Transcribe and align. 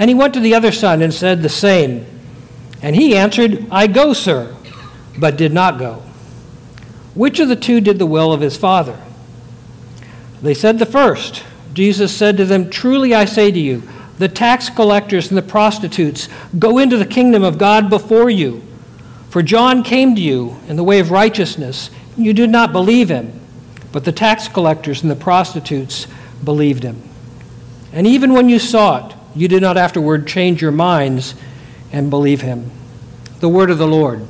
And 0.00 0.08
he 0.08 0.14
went 0.14 0.32
to 0.32 0.40
the 0.40 0.54
other 0.54 0.72
son 0.72 1.02
and 1.02 1.12
said 1.12 1.42
the 1.42 1.50
same. 1.50 2.06
And 2.80 2.96
he 2.96 3.14
answered, 3.14 3.66
I 3.70 3.86
go, 3.86 4.14
sir, 4.14 4.56
but 5.18 5.36
did 5.36 5.52
not 5.52 5.78
go. 5.78 6.02
Which 7.14 7.38
of 7.38 7.48
the 7.48 7.56
two 7.56 7.82
did 7.82 7.98
the 7.98 8.06
will 8.06 8.32
of 8.32 8.40
his 8.40 8.56
father? 8.56 8.98
They 10.40 10.54
said 10.54 10.78
the 10.78 10.86
first. 10.86 11.44
Jesus 11.74 12.16
said 12.16 12.38
to 12.38 12.46
them, 12.46 12.70
Truly 12.70 13.14
I 13.14 13.26
say 13.26 13.50
to 13.50 13.60
you, 13.60 13.82
the 14.16 14.28
tax 14.28 14.70
collectors 14.70 15.28
and 15.28 15.36
the 15.36 15.42
prostitutes 15.42 16.30
go 16.58 16.78
into 16.78 16.96
the 16.96 17.04
kingdom 17.04 17.42
of 17.42 17.58
God 17.58 17.90
before 17.90 18.30
you. 18.30 18.62
For 19.28 19.42
John 19.42 19.82
came 19.82 20.14
to 20.14 20.20
you 20.20 20.56
in 20.66 20.76
the 20.76 20.84
way 20.84 21.00
of 21.00 21.10
righteousness, 21.10 21.90
and 22.16 22.24
you 22.24 22.32
did 22.32 22.48
not 22.48 22.72
believe 22.72 23.10
him, 23.10 23.38
but 23.92 24.04
the 24.04 24.12
tax 24.12 24.48
collectors 24.48 25.02
and 25.02 25.10
the 25.10 25.16
prostitutes 25.16 26.06
believed 26.42 26.84
him. 26.84 27.02
And 27.92 28.06
even 28.06 28.32
when 28.32 28.48
you 28.48 28.58
saw 28.58 29.06
it, 29.06 29.16
you 29.34 29.48
did 29.48 29.62
not 29.62 29.76
afterward 29.76 30.26
change 30.26 30.60
your 30.60 30.72
minds 30.72 31.34
and 31.92 32.10
believe 32.10 32.40
him. 32.40 32.70
The 33.40 33.48
word 33.48 33.70
of 33.70 33.78
the 33.78 33.86
Lord. 33.86 34.26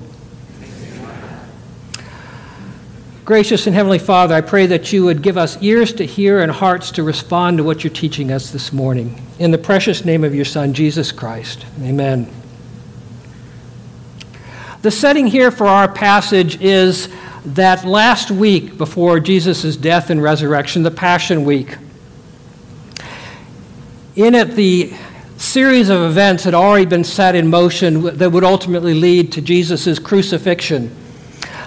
Gracious 3.25 3.67
and 3.67 3.77
Heavenly 3.77 4.01
Father, 4.01 4.35
I 4.35 4.41
pray 4.41 4.67
that 4.67 4.93
you 4.93 5.05
would 5.05 5.23
give 5.23 5.39
us 5.39 5.57
ears 5.63 5.93
to 5.93 6.05
hear 6.05 6.41
and 6.41 6.51
hearts 6.51 6.91
to 6.93 7.05
respond 7.05 7.59
to 7.59 7.65
what 7.65 7.85
you're 7.85 7.93
teaching 7.93 8.33
us 8.33 8.51
this 8.51 8.73
morning. 8.73 9.23
In 9.39 9.53
the 9.53 9.59
precious 9.59 10.05
name 10.05 10.25
of 10.25 10.35
your 10.35 10.45
Son, 10.45 10.75
Jesus 10.75 11.13
Christ. 11.13 11.65
Amen. 11.80 12.29
The 14.83 14.91
setting 14.91 15.29
here 15.29 15.51
for 15.51 15.67
our 15.67 15.93
passage 15.93 16.61
is 16.61 17.09
that 17.45 17.85
last 17.85 18.30
week 18.30 18.77
before 18.77 19.21
Jesus' 19.21 19.77
death 19.77 20.11
and 20.11 20.23
resurrection, 20.23 20.83
the 20.83 20.91
Passion 20.91 21.45
Week. 21.45 21.77
In 24.17 24.35
it, 24.35 24.57
the 24.57 24.93
series 25.37 25.89
of 25.89 26.03
events 26.03 26.45
had 26.45 26.55
already 26.55 26.85
been 26.85 27.05
set 27.05 27.35
in 27.35 27.49
motion 27.49 28.03
that 28.19 28.31
would 28.31 28.45
ultimately 28.45 28.93
lead 28.93 29.33
to 29.33 29.41
Jesus' 29.41 29.99
crucifixion. 29.99 30.95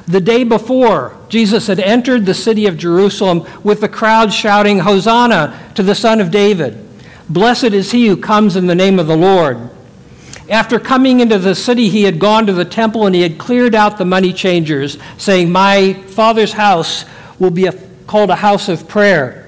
The 0.07 0.19
day 0.19 0.43
before, 0.43 1.17
Jesus 1.29 1.67
had 1.67 1.79
entered 1.79 2.25
the 2.25 2.33
city 2.33 2.67
of 2.67 2.77
Jerusalem 2.77 3.47
with 3.63 3.79
the 3.79 3.87
crowd 3.87 4.33
shouting, 4.33 4.79
Hosanna 4.79 5.71
to 5.75 5.83
the 5.83 5.95
Son 5.95 6.19
of 6.19 6.29
David. 6.29 6.77
Blessed 7.29 7.65
is 7.65 7.91
he 7.91 8.07
who 8.07 8.17
comes 8.17 8.57
in 8.57 8.67
the 8.67 8.75
name 8.75 8.99
of 8.99 9.07
the 9.07 9.15
Lord. 9.15 9.69
After 10.49 10.77
coming 10.77 11.21
into 11.21 11.39
the 11.39 11.55
city, 11.55 11.87
he 11.87 12.03
had 12.03 12.19
gone 12.19 12.45
to 12.47 12.53
the 12.53 12.65
temple 12.65 13.05
and 13.05 13.15
he 13.15 13.21
had 13.21 13.37
cleared 13.37 13.73
out 13.73 13.97
the 13.97 14.03
money 14.03 14.33
changers, 14.33 14.97
saying, 15.17 15.49
My 15.49 15.93
father's 15.93 16.51
house 16.51 17.05
will 17.39 17.51
be 17.51 17.67
a, 17.67 17.73
called 18.05 18.29
a 18.29 18.35
house 18.35 18.67
of 18.67 18.89
prayer. 18.89 19.42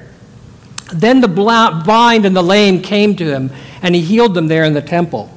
Then 0.94 1.22
the 1.22 1.28
blind 1.28 2.26
and 2.26 2.36
the 2.36 2.44
lame 2.44 2.82
came 2.82 3.16
to 3.16 3.26
him, 3.26 3.52
and 3.82 3.96
he 3.96 4.02
healed 4.02 4.34
them 4.34 4.48
there 4.48 4.64
in 4.66 4.74
the 4.74 4.82
temple. 4.82 5.32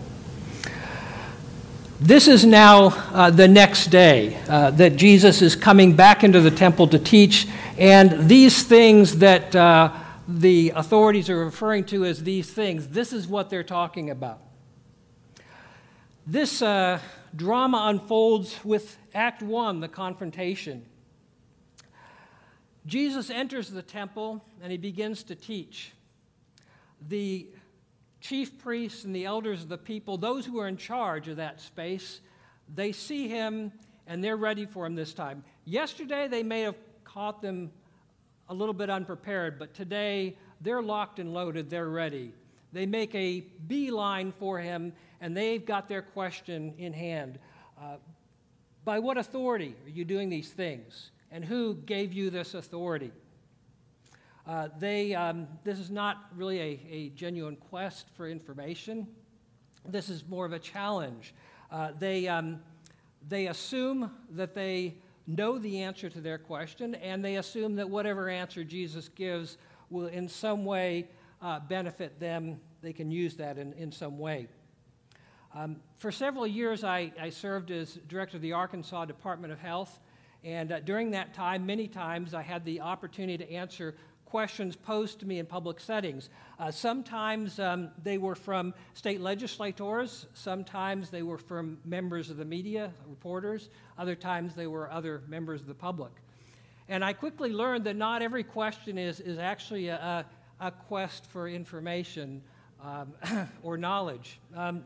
This 2.01 2.29
is 2.29 2.45
now 2.45 2.89
uh, 3.13 3.31
the 3.31 3.49
next 3.49 3.87
day 3.87 4.39
uh, 4.49 4.71
that 4.73 4.97
Jesus 4.97 5.43
is 5.43 5.57
coming 5.57 5.97
back 5.97 6.23
into 6.23 6.41
the 6.41 6.51
temple 6.51 6.87
to 6.89 6.99
teach, 6.99 7.49
and 7.77 8.29
these 8.29 8.63
things 8.63 9.19
that 9.19 9.57
uh, 9.57 9.93
the 10.29 10.73
authorities 10.77 11.31
are 11.31 11.45
referring 11.45 11.85
to 11.85 12.05
as 12.05 12.23
these 12.23 12.51
things, 12.51 12.89
this 12.89 13.13
is 13.13 13.27
what 13.27 13.49
they're 13.49 13.65
talking 13.65 14.11
about. 14.11 14.41
This 16.27 16.61
uh, 16.61 17.01
drama 17.35 17.87
unfolds 17.89 18.63
with 18.63 18.99
Act 19.15 19.43
One, 19.43 19.81
the 19.81 19.89
confrontation. 19.89 20.85
Jesus 22.89 23.29
enters 23.29 23.69
the 23.69 23.83
temple 23.83 24.43
and 24.63 24.73
he 24.73 24.79
begins 24.79 25.23
to 25.25 25.35
teach. 25.35 25.93
The 27.09 27.47
chief 28.21 28.59
priests 28.59 29.05
and 29.05 29.15
the 29.15 29.27
elders 29.27 29.63
of 29.63 29.69
the 29.69 29.79
people, 29.79 30.17
those 30.17 30.47
who 30.47 30.59
are 30.59 30.67
in 30.67 30.79
charge 30.79 31.29
of 31.29 31.37
that 31.37 31.61
space, 31.61 32.21
they 32.75 32.93
see 32.93 33.29
him 33.29 33.71
and 34.07 34.25
they're 34.25 34.39
ready 34.39 34.65
for 34.65 34.87
him 34.87 34.95
this 34.95 35.13
time. 35.13 35.45
Yesterday, 35.67 36.29
they 36.29 36.43
may 36.43 36.63
have 36.63 36.77
caught 37.05 37.43
them 37.43 37.71
a 38.49 38.55
little 38.55 38.73
bit 38.73 38.89
unprepared, 38.89 39.59
but 39.59 39.75
today 39.75 40.35
they're 40.63 40.83
locked 40.83 41.19
and 41.19 41.35
loaded, 41.35 41.69
they're 41.69 41.91
ready. 41.91 42.33
They 42.73 42.87
make 42.87 43.15
a 43.15 43.41
beeline 43.67 44.33
for 44.33 44.59
him 44.59 44.95
and 45.21 45.37
they've 45.37 45.65
got 45.65 45.89
their 45.89 46.03
question 46.03 46.73
in 46.79 46.95
hand. 46.95 47.39
Uh, 47.79 47.97
by 48.85 48.99
what 48.99 49.19
authority 49.19 49.75
are 49.85 49.91
you 49.91 50.07
doing 50.07 50.31
these 50.31 50.49
things? 50.49 51.11
And 51.31 51.45
who 51.45 51.75
gave 51.75 52.13
you 52.13 52.31
this 52.31 52.55
authority? 52.55 53.13
Uh, 54.47 54.69
they, 54.79 55.15
um, 55.15 55.47
this 55.63 55.79
is 55.79 55.91
not 55.91 56.25
really 56.35 56.59
a, 56.59 56.81
a, 56.91 57.09
genuine 57.11 57.57
quest 57.57 58.07
for 58.17 58.27
information. 58.27 59.07
This 59.87 60.09
is 60.09 60.25
more 60.27 60.47
of 60.47 60.55
a 60.55 60.59
challenge. 60.59 61.35
Uh, 61.71 61.91
they, 61.99 62.29
um, 62.29 62.61
they 63.29 63.49
assume 63.49 64.11
that 64.31 64.55
they 64.55 64.95
know 65.27 65.59
the 65.59 65.83
answer 65.83 66.09
to 66.09 66.21
their 66.23 66.39
question, 66.39 66.95
and 66.95 67.23
they 67.23 67.37
assume 67.37 67.75
that 67.77 67.89
whatever 67.89 68.31
answer 68.31 68.65
Jesus 68.65 69.09
gives 69.09 69.59
will 69.91 70.07
in 70.07 70.27
some 70.29 70.65
way 70.65 71.09
uh, 71.43 71.61
benefit 71.61 72.19
them. 72.19 72.59
They 72.81 72.95
can 72.95 73.11
use 73.11 73.37
that 73.37 73.59
in, 73.59 73.75
in 73.75 73.93
some 73.93 74.19
way. 74.19 74.49
Um, 75.55 75.77
for 75.99 76.11
several 76.11 76.47
years, 76.47 76.85
I, 76.85 77.13
I, 77.21 77.31
served 77.31 77.71
as 77.71 77.99
director 78.09 78.37
of 78.37 78.43
the 78.43 78.53
Arkansas 78.53 79.07
Department 79.07 79.53
of 79.53 79.59
Health, 79.59 79.99
and 80.45 80.73
uh, 80.73 80.81
during 80.81 81.11
that 81.13 81.35
time, 81.35 81.67
many 81.67 81.89
times 81.89 82.35
I 82.35 82.43
had 82.43 82.65
the 82.65 82.81
opportunity 82.81 83.45
to 83.45 83.53
answer 83.53 83.95
questions 84.25 84.77
posed 84.77 85.21
to 85.21 85.27
me 85.27 85.39
in 85.39 85.47
public 85.47 85.81
settings. 85.81 86.29
Uh, 86.59 86.71
sometimes 86.71 87.59
um, 87.59 87.89
they 88.03 88.19
were 88.19 88.35
from 88.35 88.75
state 88.93 89.21
legislators, 89.21 90.27
sometimes 90.35 91.09
they 91.09 91.23
were 91.23 91.39
from 91.39 91.79
members 91.85 92.29
of 92.29 92.37
the 92.37 92.45
media, 92.45 92.93
reporters, 93.09 93.71
other 93.97 94.15
times 94.15 94.55
they 94.55 94.67
were 94.67 94.91
other 94.93 95.23
members 95.29 95.63
of 95.63 95.67
the 95.67 95.75
public. 95.75 96.13
And 96.89 97.05
I 97.05 97.15
quickly 97.15 97.53
learned 97.53 97.85
that 97.85 97.97
not 97.97 98.23
every 98.23 98.45
question 98.45 98.99
is, 98.99 99.21
is 99.21 99.39
actually 99.39 99.89
a, 99.89 100.27
a 100.61 100.71
quest 100.71 101.27
for 101.27 101.49
information 101.49 102.43
um, 102.83 103.15
or 103.63 103.77
knowledge. 103.77 104.41
Um, 104.55 104.85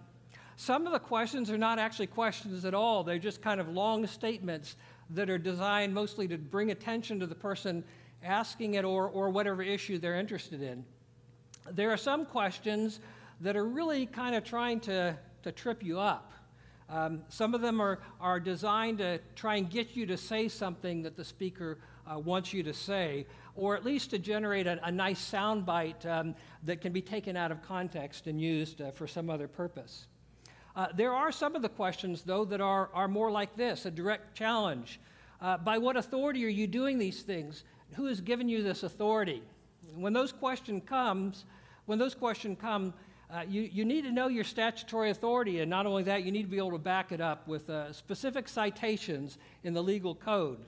some 0.56 0.86
of 0.86 0.92
the 0.92 1.00
questions 1.00 1.50
are 1.50 1.58
not 1.58 1.78
actually 1.80 2.06
questions 2.06 2.64
at 2.64 2.74
all, 2.74 3.02
they're 3.02 3.18
just 3.18 3.42
kind 3.42 3.60
of 3.60 3.68
long 3.68 4.06
statements 4.06 4.76
that 5.14 5.30
are 5.30 5.38
designed 5.38 5.94
mostly 5.94 6.28
to 6.28 6.38
bring 6.38 6.70
attention 6.70 7.20
to 7.20 7.26
the 7.26 7.34
person 7.34 7.84
asking 8.22 8.74
it 8.74 8.84
or, 8.84 9.08
or 9.08 9.30
whatever 9.30 9.62
issue 9.62 9.98
they're 9.98 10.18
interested 10.18 10.62
in. 10.62 10.84
There 11.70 11.90
are 11.90 11.96
some 11.96 12.24
questions 12.24 13.00
that 13.40 13.56
are 13.56 13.66
really 13.66 14.06
kind 14.06 14.34
of 14.34 14.44
trying 14.44 14.80
to, 14.80 15.16
to 15.42 15.52
trip 15.52 15.82
you 15.82 15.98
up. 15.98 16.32
Um, 16.88 17.22
some 17.28 17.54
of 17.54 17.60
them 17.60 17.80
are, 17.80 18.00
are 18.20 18.38
designed 18.38 18.98
to 18.98 19.18
try 19.34 19.56
and 19.56 19.70
get 19.70 19.96
you 19.96 20.06
to 20.06 20.16
say 20.16 20.48
something 20.48 21.02
that 21.02 21.16
the 21.16 21.24
speaker 21.24 21.78
uh, 22.06 22.18
wants 22.18 22.52
you 22.52 22.62
to 22.64 22.74
say, 22.74 23.26
or 23.54 23.76
at 23.76 23.84
least 23.84 24.10
to 24.10 24.18
generate 24.18 24.66
a, 24.66 24.78
a 24.84 24.90
nice 24.90 25.30
soundbite 25.30 26.04
um, 26.06 26.34
that 26.64 26.80
can 26.80 26.92
be 26.92 27.00
taken 27.00 27.36
out 27.36 27.50
of 27.50 27.62
context 27.62 28.26
and 28.26 28.40
used 28.40 28.82
uh, 28.82 28.90
for 28.90 29.06
some 29.06 29.30
other 29.30 29.48
purpose. 29.48 30.06
Uh, 30.74 30.88
there 30.94 31.12
are 31.12 31.30
some 31.30 31.54
of 31.54 31.62
the 31.62 31.68
questions, 31.68 32.22
though, 32.22 32.44
that 32.46 32.60
are, 32.60 32.88
are 32.94 33.08
more 33.08 33.30
like 33.30 33.54
this 33.56 33.84
a 33.84 33.90
direct 33.90 34.34
challenge. 34.34 35.00
Uh, 35.40 35.56
by 35.58 35.76
what 35.76 35.96
authority 35.96 36.44
are 36.44 36.48
you 36.48 36.66
doing 36.66 36.98
these 36.98 37.22
things? 37.22 37.64
Who 37.94 38.06
has 38.06 38.20
given 38.20 38.48
you 38.48 38.62
this 38.62 38.82
authority? 38.82 39.42
When 39.94 40.12
those 40.12 40.32
questions 40.32 40.82
comes, 40.86 41.44
when 41.86 41.98
those 41.98 42.14
questions 42.14 42.56
come, 42.60 42.94
uh, 43.30 43.44
you, 43.48 43.62
you 43.62 43.84
need 43.84 44.02
to 44.02 44.12
know 44.12 44.28
your 44.28 44.44
statutory 44.44 45.10
authority, 45.10 45.60
and 45.60 45.68
not 45.68 45.84
only 45.84 46.02
that, 46.04 46.22
you 46.24 46.30
need 46.32 46.42
to 46.42 46.48
be 46.48 46.58
able 46.58 46.70
to 46.70 46.78
back 46.78 47.12
it 47.12 47.20
up 47.20 47.48
with 47.48 47.68
uh, 47.68 47.92
specific 47.92 48.48
citations 48.48 49.38
in 49.64 49.74
the 49.74 49.82
legal 49.82 50.14
code. 50.14 50.58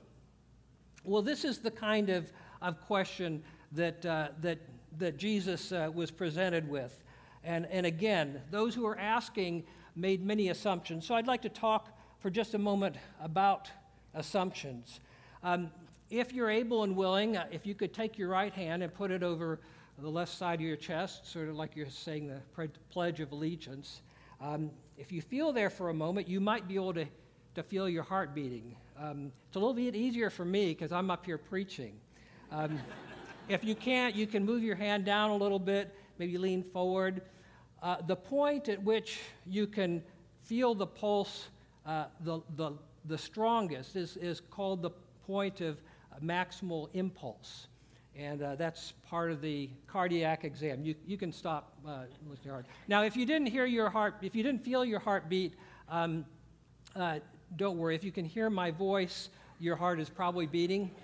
Well, 1.03 1.21
this 1.21 1.45
is 1.45 1.59
the 1.59 1.71
kind 1.71 2.09
of, 2.09 2.31
of 2.61 2.81
question 2.81 3.43
that, 3.71 4.05
uh, 4.05 4.29
that, 4.41 4.59
that 4.97 5.17
Jesus 5.17 5.71
uh, 5.71 5.89
was 5.93 6.11
presented 6.11 6.67
with. 6.67 7.03
And, 7.43 7.67
and 7.67 7.85
again, 7.85 8.41
those 8.49 8.73
who 8.73 8.85
are 8.87 8.97
asking 8.97 9.63
made 9.95 10.25
many 10.25 10.49
assumptions. 10.49 11.05
So 11.05 11.15
I'd 11.15 11.27
like 11.27 11.41
to 11.43 11.49
talk 11.49 11.97
for 12.19 12.29
just 12.29 12.53
a 12.53 12.57
moment 12.57 12.95
about 13.21 13.69
assumptions. 14.13 14.99
Um, 15.43 15.71
if 16.09 16.33
you're 16.33 16.49
able 16.49 16.83
and 16.83 16.95
willing, 16.95 17.37
uh, 17.37 17.45
if 17.51 17.65
you 17.65 17.75
could 17.75 17.93
take 17.93 18.17
your 18.17 18.29
right 18.29 18.53
hand 18.53 18.83
and 18.83 18.93
put 18.93 19.11
it 19.11 19.23
over 19.23 19.59
the 19.99 20.09
left 20.09 20.33
side 20.33 20.55
of 20.55 20.65
your 20.65 20.75
chest, 20.75 21.31
sort 21.31 21.49
of 21.49 21.55
like 21.55 21.75
you're 21.75 21.89
saying 21.89 22.27
the 22.27 22.69
Pledge 22.89 23.19
of 23.19 23.31
Allegiance, 23.31 24.01
um, 24.41 24.69
if 24.97 25.11
you 25.11 25.21
feel 25.21 25.51
there 25.51 25.69
for 25.69 25.89
a 25.89 25.93
moment, 25.93 26.27
you 26.27 26.39
might 26.39 26.67
be 26.67 26.75
able 26.75 26.93
to, 26.93 27.05
to 27.55 27.63
feel 27.63 27.87
your 27.87 28.03
heart 28.03 28.35
beating. 28.35 28.75
Um, 28.99 29.31
it's 29.47 29.55
a 29.55 29.59
little 29.59 29.73
bit 29.73 29.95
easier 29.95 30.29
for 30.29 30.45
me 30.45 30.69
because 30.69 30.91
I'm 30.91 31.09
up 31.09 31.25
here 31.25 31.37
preaching. 31.37 31.93
Um, 32.51 32.79
if 33.49 33.63
you 33.63 33.75
can't, 33.75 34.15
you 34.15 34.27
can 34.27 34.45
move 34.45 34.63
your 34.63 34.75
hand 34.75 35.05
down 35.05 35.31
a 35.31 35.35
little 35.35 35.59
bit, 35.59 35.93
maybe 36.17 36.37
lean 36.37 36.63
forward. 36.63 37.21
Uh, 37.85 37.97
the 38.07 38.15
point 38.15 38.67
at 38.67 38.81
which 38.81 39.19
you 39.45 39.67
can 39.67 40.01
feel 40.41 40.73
the 40.73 40.87
pulse 40.87 41.49
uh, 41.85 42.05
the, 42.21 42.41
the, 42.55 42.71
the 43.05 43.17
strongest 43.17 43.95
is, 43.95 44.17
is 44.17 44.39
called 44.39 44.81
the 44.81 44.89
point 45.27 45.61
of 45.61 45.77
maximal 46.23 46.89
impulse. 46.95 47.67
and 48.15 48.41
uh, 48.41 48.55
that's 48.55 48.93
part 49.07 49.29
of 49.29 49.39
the 49.39 49.69
cardiac 49.85 50.43
exam. 50.45 50.83
You, 50.83 50.95
you 51.05 51.15
can 51.15 51.31
stop 51.31 51.73
uh, 51.87 52.05
listening. 52.27 52.63
Now, 52.87 53.03
if 53.03 53.15
you 53.15 53.23
didn't 53.23 53.49
hear 53.49 53.67
your 53.67 53.91
heart, 53.91 54.15
if 54.23 54.35
you 54.35 54.41
didn't 54.41 54.63
feel 54.63 54.83
your 54.83 54.99
heartbeat, 54.99 55.53
um, 55.87 56.25
uh, 56.95 57.19
don't 57.55 57.77
worry. 57.77 57.93
If 57.93 58.03
you 58.03 58.11
can 58.11 58.25
hear 58.25 58.49
my 58.49 58.71
voice, 58.71 59.29
your 59.59 59.75
heart 59.75 59.99
is 59.99 60.09
probably 60.09 60.47
beating. 60.47 60.89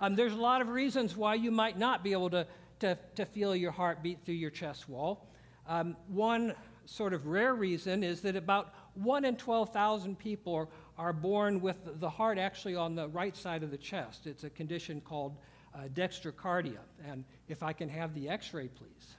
Um, 0.00 0.16
there's 0.16 0.32
a 0.32 0.36
lot 0.50 0.60
of 0.60 0.66
reasons 0.66 1.16
why 1.16 1.36
you 1.36 1.52
might 1.52 1.78
not 1.78 2.02
be 2.02 2.10
able 2.10 2.28
to, 2.30 2.44
to, 2.80 2.98
to 3.14 3.24
feel 3.24 3.54
your 3.54 3.70
heart 3.70 4.02
beat 4.02 4.18
through 4.24 4.34
your 4.34 4.50
chest 4.50 4.88
wall. 4.88 5.28
Um, 5.72 5.96
one 6.08 6.54
sort 6.84 7.14
of 7.14 7.26
rare 7.26 7.54
reason 7.54 8.04
is 8.04 8.20
that 8.20 8.36
about 8.36 8.74
1 8.92 9.24
in 9.24 9.36
12,000 9.36 10.18
people 10.18 10.70
are, 10.98 11.14
born 11.14 11.62
with 11.62 11.98
the 11.98 12.10
heart 12.10 12.36
actually 12.36 12.76
on 12.76 12.94
the 12.94 13.08
right 13.08 13.34
side 13.34 13.62
of 13.62 13.70
the 13.70 13.78
chest. 13.78 14.26
It's 14.26 14.44
a 14.44 14.50
condition 14.50 15.00
called 15.00 15.34
uh, 15.74 15.88
dextrocardia. 15.94 16.80
And 17.08 17.24
if 17.48 17.62
I 17.62 17.72
can 17.72 17.88
have 17.88 18.14
the 18.14 18.28
x 18.28 18.52
ray, 18.52 18.68
please. 18.68 19.16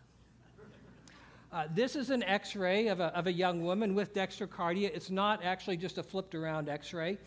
Uh, 1.51 1.65
this 1.73 1.95
is 1.95 2.11
an 2.11 2.21
x 2.21 2.55
ray 2.55 2.88
of, 2.88 3.01
of 3.01 3.25
a, 3.25 3.33
young 3.33 3.63
woman 3.63 3.95
with 3.95 4.13
dextrocardia. 4.13 4.91
It's 4.94 5.09
not 5.09 5.44
actually 5.44 5.77
just 5.77 5.97
a 5.97 6.03
flipped 6.03 6.35
around 6.35 6.69
x 6.69 6.94
ray. 6.94 7.17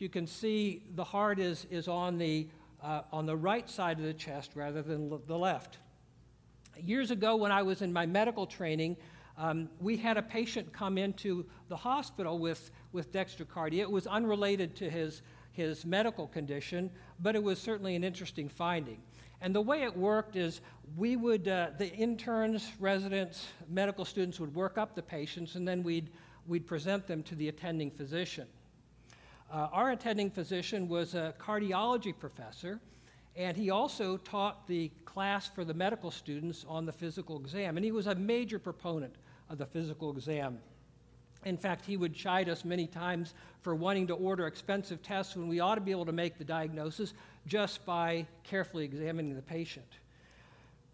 You 0.00 0.08
can 0.08 0.26
see 0.26 0.82
the 0.96 1.04
heart 1.04 1.38
is, 1.38 1.68
is 1.70 1.86
on, 1.86 2.18
the, 2.18 2.48
uh, 2.82 3.02
on 3.12 3.26
the 3.26 3.36
right 3.36 3.70
side 3.70 4.00
of 4.00 4.04
the 4.04 4.14
chest 4.14 4.50
rather 4.56 4.82
than 4.82 5.20
the 5.28 5.38
left. 5.38 5.78
Years 6.84 7.10
ago, 7.10 7.36
when 7.36 7.52
I 7.52 7.62
was 7.62 7.82
in 7.82 7.92
my 7.92 8.06
medical 8.06 8.46
training, 8.46 8.96
um, 9.38 9.68
we 9.80 9.96
had 9.96 10.16
a 10.16 10.22
patient 10.22 10.72
come 10.72 10.98
into 10.98 11.44
the 11.68 11.76
hospital 11.76 12.38
with, 12.38 12.70
with 12.92 13.12
dextrocardia. 13.12 13.80
It 13.80 13.90
was 13.90 14.06
unrelated 14.06 14.74
to 14.76 14.90
his, 14.90 15.22
his 15.52 15.84
medical 15.84 16.26
condition, 16.26 16.90
but 17.20 17.34
it 17.34 17.42
was 17.42 17.58
certainly 17.58 17.96
an 17.96 18.04
interesting 18.04 18.48
finding. 18.48 18.98
And 19.40 19.54
the 19.54 19.60
way 19.60 19.82
it 19.82 19.94
worked 19.94 20.36
is 20.36 20.60
we 20.96 21.16
would, 21.16 21.48
uh, 21.48 21.68
the 21.78 21.92
interns, 21.92 22.72
residents, 22.80 23.46
medical 23.68 24.04
students 24.04 24.40
would 24.40 24.54
work 24.54 24.78
up 24.78 24.94
the 24.94 25.02
patients, 25.02 25.54
and 25.54 25.68
then 25.68 25.82
we'd, 25.82 26.10
we'd 26.46 26.66
present 26.66 27.06
them 27.06 27.22
to 27.24 27.34
the 27.34 27.48
attending 27.48 27.90
physician. 27.90 28.46
Uh, 29.52 29.68
our 29.72 29.92
attending 29.92 30.30
physician 30.30 30.88
was 30.88 31.14
a 31.14 31.34
cardiology 31.38 32.18
professor, 32.18 32.80
and 33.36 33.56
he 33.56 33.70
also 33.70 34.16
taught 34.16 34.66
the 34.66 34.90
class 35.04 35.46
for 35.46 35.64
the 35.64 35.74
medical 35.74 36.10
students 36.10 36.64
on 36.68 36.86
the 36.86 36.92
physical 36.92 37.38
exam, 37.38 37.76
and 37.76 37.84
he 37.84 37.92
was 37.92 38.06
a 38.06 38.14
major 38.14 38.58
proponent 38.58 39.14
of 39.50 39.58
the 39.58 39.66
physical 39.66 40.10
exam. 40.10 40.58
In 41.44 41.56
fact, 41.56 41.84
he 41.84 41.96
would 41.96 42.14
chide 42.14 42.48
us 42.48 42.64
many 42.64 42.86
times 42.86 43.34
for 43.60 43.74
wanting 43.74 44.06
to 44.08 44.14
order 44.14 44.46
expensive 44.46 45.02
tests 45.02 45.36
when 45.36 45.48
we 45.48 45.60
ought 45.60 45.76
to 45.76 45.80
be 45.80 45.90
able 45.90 46.06
to 46.06 46.12
make 46.12 46.38
the 46.38 46.44
diagnosis 46.44 47.14
just 47.46 47.84
by 47.86 48.26
carefully 48.42 48.84
examining 48.84 49.36
the 49.36 49.42
patient. 49.42 49.86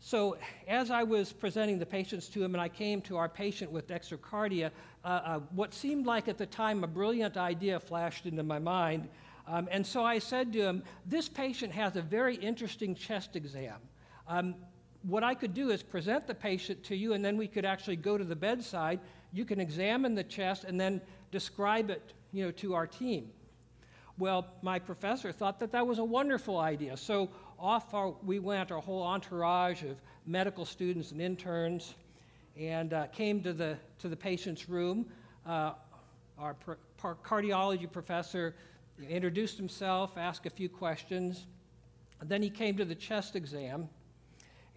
So, 0.04 0.36
as 0.66 0.90
I 0.90 1.04
was 1.04 1.32
presenting 1.32 1.78
the 1.78 1.86
patients 1.86 2.28
to 2.30 2.42
him, 2.42 2.54
and 2.54 2.60
I 2.60 2.68
came 2.68 3.00
to 3.02 3.16
our 3.16 3.28
patient 3.28 3.70
with 3.70 3.86
dextrocardia, 3.86 4.72
uh, 5.04 5.08
uh, 5.08 5.38
what 5.54 5.72
seemed 5.72 6.06
like 6.06 6.26
at 6.26 6.38
the 6.38 6.46
time 6.46 6.82
a 6.82 6.88
brilliant 6.88 7.36
idea 7.36 7.78
flashed 7.78 8.26
into 8.26 8.42
my 8.42 8.58
mind. 8.58 9.08
Um, 9.46 9.68
and 9.70 9.86
so 9.86 10.04
I 10.04 10.18
said 10.18 10.52
to 10.52 10.60
him, 10.60 10.82
This 11.06 11.28
patient 11.28 11.72
has 11.72 11.96
a 11.96 12.02
very 12.02 12.36
interesting 12.36 12.94
chest 12.94 13.36
exam. 13.36 13.76
Um, 14.28 14.54
what 15.02 15.24
I 15.24 15.34
could 15.34 15.52
do 15.54 15.70
is 15.70 15.82
present 15.82 16.26
the 16.26 16.34
patient 16.34 16.84
to 16.84 16.96
you, 16.96 17.12
and 17.12 17.24
then 17.24 17.36
we 17.36 17.48
could 17.48 17.64
actually 17.64 17.96
go 17.96 18.16
to 18.16 18.24
the 18.24 18.36
bedside. 18.36 19.00
You 19.32 19.44
can 19.44 19.60
examine 19.60 20.14
the 20.14 20.24
chest 20.24 20.64
and 20.64 20.80
then 20.80 21.00
describe 21.30 21.90
it 21.90 22.12
you 22.32 22.44
know, 22.44 22.50
to 22.52 22.74
our 22.74 22.86
team. 22.86 23.30
Well, 24.18 24.46
my 24.62 24.78
professor 24.78 25.32
thought 25.32 25.58
that 25.60 25.72
that 25.72 25.86
was 25.86 25.98
a 25.98 26.04
wonderful 26.04 26.58
idea. 26.58 26.96
So 26.96 27.30
off 27.58 27.94
our, 27.94 28.14
we 28.24 28.38
went, 28.38 28.70
our 28.70 28.80
whole 28.80 29.02
entourage 29.02 29.82
of 29.82 29.96
medical 30.26 30.64
students 30.64 31.10
and 31.10 31.20
interns, 31.20 31.94
and 32.56 32.92
uh, 32.92 33.06
came 33.06 33.42
to 33.42 33.52
the, 33.52 33.76
to 33.98 34.08
the 34.08 34.16
patient's 34.16 34.68
room. 34.68 35.06
Uh, 35.46 35.72
our 36.38 36.56
cardiology 37.24 37.90
professor 37.90 38.54
introduced 39.08 39.56
himself, 39.56 40.16
asked 40.16 40.46
a 40.46 40.50
few 40.50 40.68
questions. 40.68 41.46
Then 42.22 42.42
he 42.42 42.50
came 42.50 42.76
to 42.76 42.84
the 42.84 42.94
chest 42.94 43.34
exam, 43.34 43.88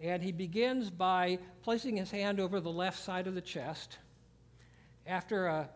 and 0.00 0.22
he 0.22 0.32
begins 0.32 0.90
by 0.90 1.38
placing 1.62 1.96
his 1.96 2.10
hand 2.10 2.40
over 2.40 2.60
the 2.60 2.70
left 2.70 2.98
side 2.98 3.26
of 3.26 3.34
the 3.34 3.40
chest. 3.40 3.98
After 5.06 5.46
a, 5.46 5.68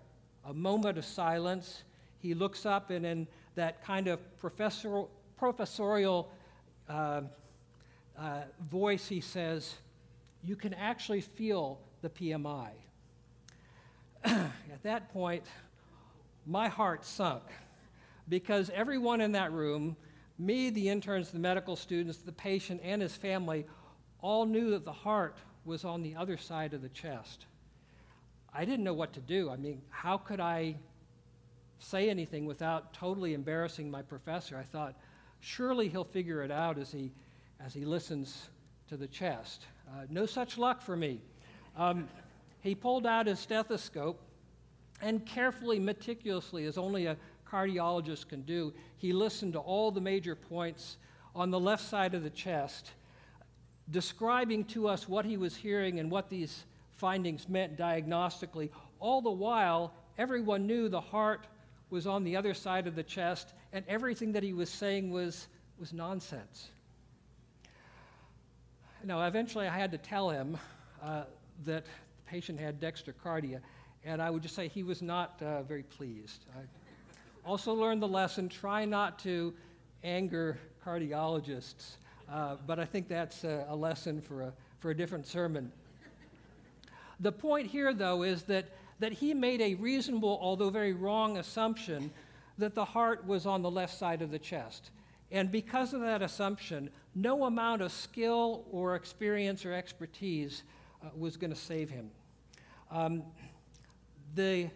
a 0.47 0.53
moment 0.53 0.99
of 0.99 1.05
silence, 1.05 1.85
he 2.19 2.35
looks 2.35 2.67
up 2.67 2.91
and 2.91 3.07
in 3.07 3.27
that 3.55 3.85
kind 3.85 4.09
of 4.09 4.19
professor, 4.39 5.05
professorial 5.37 6.31
uh, 6.89 7.23
uh, 8.19 8.43
voice, 8.71 9.07
he 9.07 9.21
says, 9.21 9.75
You 10.45 10.57
can 10.57 10.75
actually 10.75 11.21
feel 11.21 11.79
the 12.03 12.11
PMI. 12.11 12.71
At 14.25 14.83
that 14.83 15.13
point, 15.13 15.45
my 16.47 16.69
heart 16.69 17.05
sunk 17.05 17.43
because 18.31 18.71
everyone 18.71 19.21
in 19.21 19.32
that 19.32 19.53
room, 19.53 19.97
me, 20.38 20.71
the 20.71 20.88
interns, 20.88 21.31
the 21.31 21.38
medical 21.38 21.77
students, 21.77 22.19
the 22.19 22.32
patient, 22.32 22.81
and 22.82 23.03
his 23.03 23.15
family, 23.15 23.67
all 24.21 24.47
knew 24.47 24.71
that 24.71 24.85
the 24.85 24.93
heart 24.93 25.37
was 25.65 25.85
on 25.85 26.03
the 26.03 26.15
other 26.15 26.38
side 26.38 26.73
of 26.73 26.81
the 26.81 26.88
chest. 26.88 27.44
I 28.55 28.65
didn't 28.65 28.85
know 28.85 28.94
what 28.94 29.12
to 29.15 29.21
do. 29.21 29.50
I 29.50 29.56
mean, 29.56 29.82
how 29.91 30.17
could 30.17 30.41
I 30.41 30.77
say 31.79 32.09
anything 32.09 32.47
without 32.47 32.93
totally 32.94 33.35
embarrassing 33.35 33.91
my 33.91 34.03
professor? 34.03 34.56
I 34.56 34.62
thought, 34.62 34.94
surely 35.41 35.88
he'll 35.88 36.05
figure 36.05 36.43
it 36.43 36.50
out 36.50 36.79
as 36.79 36.91
he, 36.91 37.12
as 37.65 37.75
he 37.75 37.85
listens 37.85 38.49
to 38.88 38.97
the 38.97 39.06
chest. 39.06 39.67
Uh, 39.88 40.05
no 40.09 40.25
such 40.25 40.56
luck 40.56 40.81
for 40.81 40.97
me. 40.97 41.21
Um, 41.77 42.09
he 42.61 42.75
pulled 42.75 43.06
out 43.06 43.27
his 43.27 43.41
stethoscope 43.41 44.21
and 45.03 45.25
carefully, 45.25 45.79
meticulously, 45.79 46.67
as 46.67 46.77
only 46.77 47.06
a 47.06 47.17
cardiologist 47.50 48.29
can 48.29 48.43
do, 48.43 48.73
he 48.97 49.12
listened 49.12 49.55
to 49.55 49.58
all 49.58 49.91
the 49.91 50.00
major 50.00 50.35
points 50.35 50.97
on 51.35 51.50
the 51.50 51.61
left 51.61 51.85
side 51.85 52.14
of 52.14 52.23
the 52.23 52.31
chest 52.31 52.93
describing 53.91 54.64
to 54.64 54.88
us 54.88 55.08
what 55.08 55.25
he 55.25 55.37
was 55.37 55.56
hearing 55.56 55.99
and 55.99 56.11
what 56.11 56.29
these 56.29 56.64
findings 56.97 57.49
meant 57.49 57.76
diagnostically. 57.76 58.70
All 58.99 59.20
the 59.20 59.31
while, 59.31 59.93
everyone 60.19 60.67
knew 60.67 60.88
the 60.88 61.00
heart 61.00 61.47
was 61.91 62.06
on 62.06 62.23
the 62.23 62.37
other 62.37 62.55
side 62.55 62.87
of 62.87 62.94
the 62.94 63.02
chest, 63.02 63.53
and 63.73 63.85
everything 63.88 64.32
that 64.32 64.43
he 64.43 64.53
was 64.53 64.70
saying 64.70 65.11
was, 65.11 65.49
was 65.79 65.93
nonsense. 65.93 66.69
Now, 69.03 69.26
eventually, 69.26 69.67
I 69.67 69.76
had 69.76 69.91
to 69.93 69.99
tell 69.99 70.31
him 70.31 70.56
uh, 71.03 71.25
that 71.64 71.85
the 71.85 71.91
patient 72.26 72.61
had 72.61 72.81
dextrocardia, 72.81 73.61
and 74.05 74.23
I 74.23 74.31
would 74.31 74.43
just 74.43 74.55
say 74.55 74.69
he 74.69 74.82
was 74.82 75.03
not 75.03 75.41
uh, 75.43 75.63
very 75.63 75.82
pleased. 75.82 76.44
I 76.55 76.60
also 77.44 77.73
learned 77.73 78.03
the 78.03 78.09
lesson 78.09 78.49
try 78.49 78.85
not 78.85 79.19
to 79.20 79.55
anger 80.05 80.59
cardiologists. 80.85 81.97
Uh, 82.31 82.56
but 82.67 82.79
I 82.79 82.85
think 82.85 83.09
that's 83.09 83.44
a, 83.44 83.67
a 83.69 83.77
lesson 83.77 84.20
for 84.20 84.43
a, 84.43 84.53
for 84.79 84.91
a 84.91 84.97
different 84.97 85.27
sermon. 85.27 85.73
The 87.20 87.32
point 87.32 87.67
here, 87.67 87.93
though, 87.93 88.23
is 88.23 88.44
that, 88.44 88.67
that 89.01 89.13
he 89.13 89.35
made 89.35 89.61
a 89.61 89.75
reasonable, 89.75 90.39
although 90.41 90.70
very 90.70 90.93
wrong, 90.93 91.39
assumption 91.39 92.11
that 92.59 92.75
the 92.75 92.85
heart 92.85 93.27
was 93.27 93.47
on 93.47 93.63
the 93.63 93.70
left 93.70 93.97
side 93.97 94.23
of 94.23 94.31
the 94.31 94.39
chest. 94.39 94.91
And 95.31 95.51
because 95.51 95.93
of 95.93 96.01
that 96.01 96.23
assumption, 96.23 96.91
no 97.15 97.44
amount 97.44 97.82
of 97.82 97.93
skill 97.93 98.65
or 98.70 98.94
experience 98.94 99.67
or 99.67 99.73
expertise 99.73 100.63
uh, 101.03 101.09
was 101.17 101.37
going 101.37 101.53
to 101.53 101.59
save 101.59 101.91
him. 101.91 102.11
Um, 102.91 103.23
the 104.35 104.70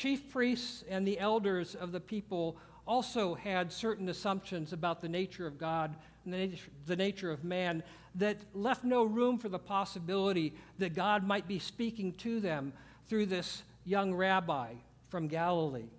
chief 0.00 0.30
priests 0.30 0.82
and 0.88 1.06
the 1.06 1.18
elders 1.18 1.74
of 1.74 1.92
the 1.92 2.00
people 2.00 2.56
also 2.86 3.34
had 3.34 3.70
certain 3.70 4.08
assumptions 4.08 4.72
about 4.72 5.02
the 5.02 5.08
nature 5.08 5.46
of 5.46 5.58
God 5.58 5.94
and 6.24 6.32
the 6.32 6.38
nature, 6.38 6.70
the 6.86 6.96
nature 6.96 7.30
of 7.30 7.44
man 7.44 7.82
that 8.14 8.38
left 8.54 8.82
no 8.82 9.04
room 9.04 9.36
for 9.36 9.50
the 9.50 9.58
possibility 9.58 10.54
that 10.78 10.94
God 10.94 11.26
might 11.26 11.46
be 11.46 11.58
speaking 11.58 12.14
to 12.14 12.40
them 12.40 12.72
through 13.08 13.26
this 13.26 13.62
young 13.84 14.14
rabbi 14.14 14.72
from 15.10 15.28
Galilee, 15.28 15.90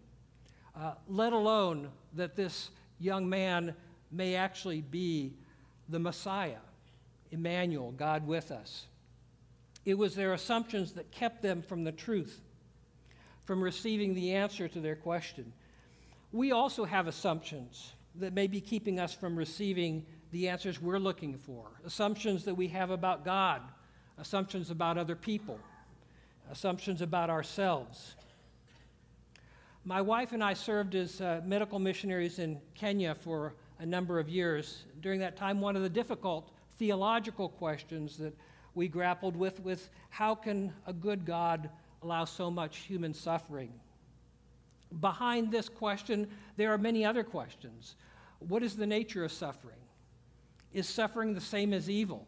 uh, 0.75 0.93
let 1.07 1.31
alone 1.31 1.89
that 2.15 2.35
this 2.35 2.71
young 2.97 3.29
man 3.29 3.75
may 4.11 4.33
actually 4.33 4.81
be 4.81 5.35
the 5.89 5.99
Messiah, 5.99 6.57
Emmanuel, 7.29 7.91
God 7.91 8.25
with 8.25 8.49
us. 8.49 8.87
It 9.85 9.95
was 9.95 10.15
their 10.15 10.33
assumptions 10.33 10.93
that 10.93 11.11
kept 11.11 11.43
them 11.43 11.61
from 11.61 11.83
the 11.83 11.91
truth, 11.91 12.41
from 13.45 13.63
receiving 13.63 14.13
the 14.13 14.33
answer 14.33 14.67
to 14.67 14.79
their 14.79 14.95
question. 14.95 15.51
We 16.31 16.51
also 16.51 16.85
have 16.85 17.07
assumptions 17.07 17.93
that 18.15 18.33
may 18.33 18.47
be 18.47 18.61
keeping 18.61 18.99
us 18.99 19.13
from 19.13 19.35
receiving 19.35 20.05
the 20.31 20.47
answers 20.47 20.81
we're 20.81 20.99
looking 20.99 21.37
for, 21.37 21.65
assumptions 21.85 22.45
that 22.45 22.55
we 22.55 22.67
have 22.69 22.89
about 22.89 23.25
God, 23.25 23.61
assumptions 24.17 24.71
about 24.71 24.97
other 24.97 25.15
people, 25.15 25.59
assumptions 26.49 27.01
about 27.01 27.29
ourselves. 27.29 28.15
My 29.83 30.01
wife 30.01 30.31
and 30.31 30.43
I 30.43 30.53
served 30.53 30.95
as 30.95 31.19
uh, 31.19 31.41
medical 31.43 31.79
missionaries 31.79 32.39
in 32.39 32.59
Kenya 32.75 33.15
for 33.15 33.55
a 33.79 33.85
number 33.85 34.19
of 34.19 34.29
years. 34.29 34.83
During 35.01 35.19
that 35.21 35.35
time, 35.35 35.59
one 35.59 35.75
of 35.75 35.81
the 35.81 35.89
difficult 35.89 36.51
theological 36.77 37.49
questions 37.49 38.17
that 38.17 38.33
we 38.75 38.87
grappled 38.87 39.35
with 39.35 39.61
was 39.63 39.89
how 40.09 40.35
can 40.35 40.71
a 40.85 40.93
good 40.93 41.25
God 41.25 41.69
allow 42.01 42.25
so 42.25 42.51
much 42.51 42.77
human 42.77 43.13
suffering? 43.13 43.71
Behind 44.99 45.51
this 45.51 45.69
question, 45.69 46.27
there 46.57 46.73
are 46.73 46.77
many 46.77 47.05
other 47.05 47.23
questions. 47.23 47.95
What 48.39 48.63
is 48.63 48.75
the 48.75 48.87
nature 48.87 49.23
of 49.23 49.31
suffering? 49.31 49.77
Is 50.73 50.87
suffering 50.87 51.33
the 51.33 51.41
same 51.41 51.73
as 51.73 51.89
evil? 51.89 52.27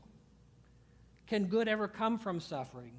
Can 1.28 1.46
good 1.46 1.68
ever 1.68 1.88
come 1.88 2.18
from 2.20 2.40
suffering? 2.40 2.92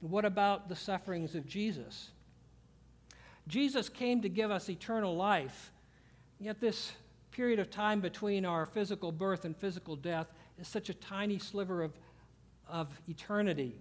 And 0.00 0.10
what 0.10 0.24
about 0.24 0.68
the 0.68 0.76
sufferings 0.76 1.34
of 1.34 1.46
Jesus? 1.46 2.10
Jesus 3.48 3.88
came 3.88 4.22
to 4.22 4.28
give 4.28 4.50
us 4.50 4.68
eternal 4.70 5.16
life, 5.16 5.72
yet 6.38 6.60
this 6.60 6.92
period 7.30 7.58
of 7.58 7.70
time 7.70 8.00
between 8.00 8.44
our 8.44 8.66
physical 8.66 9.12
birth 9.12 9.44
and 9.44 9.56
physical 9.56 9.96
death 9.96 10.26
is 10.58 10.68
such 10.68 10.88
a 10.88 10.94
tiny 10.94 11.38
sliver 11.38 11.82
of, 11.82 11.92
of 12.68 12.88
eternity. 13.08 13.74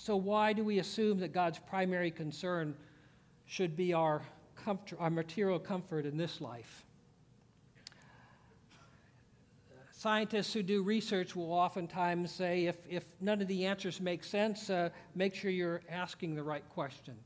So, 0.00 0.14
why 0.16 0.52
do 0.52 0.62
we 0.62 0.78
assume 0.78 1.18
that 1.18 1.32
God's 1.32 1.58
primary 1.58 2.12
concern 2.12 2.76
should 3.46 3.76
be 3.76 3.92
our, 3.92 4.22
comfort, 4.54 4.96
our 5.00 5.10
material 5.10 5.58
comfort 5.58 6.06
in 6.06 6.16
this 6.16 6.40
life? 6.40 6.84
Scientists 9.90 10.52
who 10.52 10.62
do 10.62 10.84
research 10.84 11.34
will 11.34 11.52
oftentimes 11.52 12.30
say 12.30 12.66
if, 12.66 12.76
if 12.88 13.06
none 13.20 13.42
of 13.42 13.48
the 13.48 13.66
answers 13.66 14.00
make 14.00 14.22
sense, 14.22 14.70
uh, 14.70 14.90
make 15.16 15.34
sure 15.34 15.50
you're 15.50 15.82
asking 15.90 16.36
the 16.36 16.44
right 16.44 16.66
question. 16.68 17.16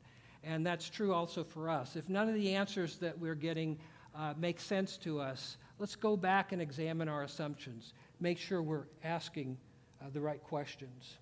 And 0.43 0.65
that's 0.65 0.89
true 0.89 1.13
also 1.13 1.45
for 1.45 1.69
us. 1.69 1.95
If 1.95 2.09
none 2.09 2.27
of 2.31 2.35
the 2.35 2.55
answers 2.55 2.97
that 2.97 3.19
we're 3.19 3.35
getting 3.35 3.79
uh, 4.17 4.33
make 4.39 4.59
sense 4.59 4.97
to 4.99 5.21
us, 5.21 5.59
let's 5.79 5.95
go 5.95 6.17
back 6.17 6.53
and 6.53 6.63
examine 6.63 7.11
our 7.11 7.25
assumptions. 7.25 7.93
Make 8.19 8.39
sure 8.39 8.63
we're 8.63 8.87
asking 9.05 9.59
uh, 10.01 10.07
the 10.11 10.23
right 10.23 10.43
questions. 10.43 11.19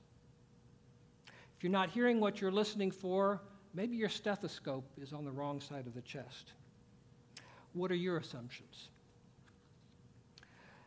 If 1.61 1.65
you're 1.65 1.73
not 1.73 1.91
hearing 1.91 2.21
what 2.21 2.41
you're 2.41 2.51
listening 2.51 2.91
for, 2.91 3.39
maybe 3.75 3.95
your 3.95 4.09
stethoscope 4.09 4.91
is 4.99 5.13
on 5.13 5.27
the 5.27 5.31
wrong 5.31 5.61
side 5.61 5.87
of 5.87 5.93
the 5.93 6.01
chest. 6.01 6.55
What 7.75 7.91
are 7.91 7.97
your 7.97 8.17
assumptions? 8.17 8.89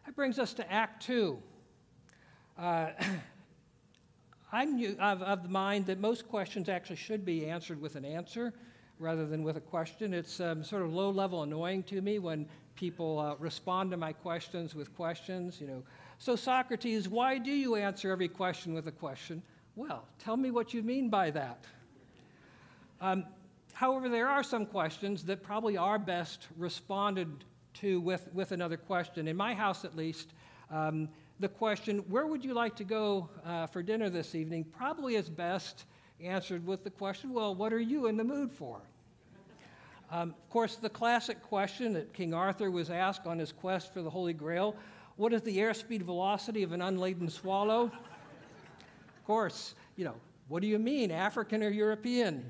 That 0.03 0.15
brings 0.15 0.39
us 0.39 0.51
to 0.55 0.71
Act 0.73 1.05
Two. 1.05 1.37
Uh, 2.57 2.87
I'm 4.51 4.83
of, 4.99 5.21
of, 5.21 5.43
the 5.43 5.49
mind 5.49 5.85
that 5.85 5.99
most 5.99 6.27
questions 6.27 6.67
actually 6.69 6.95
should 6.95 7.23
be 7.23 7.45
answered 7.45 7.79
with 7.79 7.95
an 7.95 8.03
answer 8.03 8.51
rather 8.97 9.27
than 9.27 9.43
with 9.43 9.57
a 9.57 9.61
question. 9.61 10.11
It's 10.11 10.39
um, 10.39 10.63
sort 10.63 10.81
of 10.81 10.91
low 10.91 11.11
level 11.11 11.43
annoying 11.43 11.83
to 11.83 12.01
me 12.01 12.17
when 12.17 12.47
people 12.75 13.19
uh, 13.19 13.35
respond 13.35 13.91
to 13.91 13.97
my 13.97 14.11
questions 14.11 14.73
with 14.73 14.95
questions. 14.95 15.61
You 15.61 15.67
know, 15.67 15.83
so 16.17 16.35
Socrates, 16.35 17.07
why 17.07 17.37
do 17.37 17.51
you 17.51 17.75
answer 17.75 18.11
every 18.11 18.27
question 18.27 18.73
with 18.73 18.87
a 18.87 18.91
question? 18.91 19.43
Well, 19.75 20.05
tell 20.19 20.37
me 20.37 20.51
what 20.51 20.73
you 20.73 20.83
mean 20.83 21.09
by 21.09 21.31
that. 21.31 21.65
Um, 23.01 23.25
however, 23.73 24.07
there 24.07 24.27
are 24.27 24.43
some 24.43 24.67
questions 24.67 25.23
that 25.23 25.41
probably 25.41 25.77
are 25.77 25.97
best 25.97 26.47
responded 26.57 27.43
to 27.75 27.99
with, 27.99 28.31
with 28.33 28.51
another 28.51 28.77
question. 28.77 29.27
In 29.27 29.35
my 29.35 29.55
house, 29.55 29.83
at 29.83 29.95
least, 29.95 30.33
um, 30.69 31.09
the 31.39 31.49
question, 31.49 31.99
Where 32.07 32.27
would 32.27 32.45
you 32.45 32.53
like 32.53 32.75
to 32.75 32.83
go 32.83 33.29
uh, 33.43 33.65
for 33.65 33.81
dinner 33.81 34.11
this 34.11 34.35
evening? 34.35 34.63
probably 34.63 35.15
is 35.15 35.27
best 35.27 35.85
answered 36.21 36.65
with 36.67 36.83
the 36.83 36.91
question, 36.91 37.33
Well, 37.33 37.55
what 37.55 37.73
are 37.73 37.79
you 37.79 38.05
in 38.05 38.15
the 38.15 38.23
mood 38.23 38.51
for? 38.51 38.79
Um, 40.11 40.29
of 40.29 40.49
course, 40.51 40.75
the 40.75 40.89
classic 40.89 41.41
question 41.41 41.93
that 41.93 42.13
King 42.13 42.35
Arthur 42.35 42.69
was 42.69 42.91
asked 42.91 43.25
on 43.25 43.39
his 43.39 43.51
quest 43.51 43.91
for 43.91 44.03
the 44.03 44.09
Holy 44.09 44.33
Grail 44.33 44.75
what 45.15 45.31
is 45.31 45.43
the 45.43 45.57
airspeed 45.57 46.01
velocity 46.01 46.63
of 46.63 46.71
an 46.71 46.81
unladen 46.81 47.29
swallow? 47.29 47.91
Of 49.23 49.27
course, 49.27 49.73
you 49.95 50.03
know, 50.03 50.15
what 50.49 50.61
do 50.61 50.67
you 50.67 50.77
mean, 50.77 51.09
African 51.09 51.63
or 51.63 51.69
European? 51.69 52.43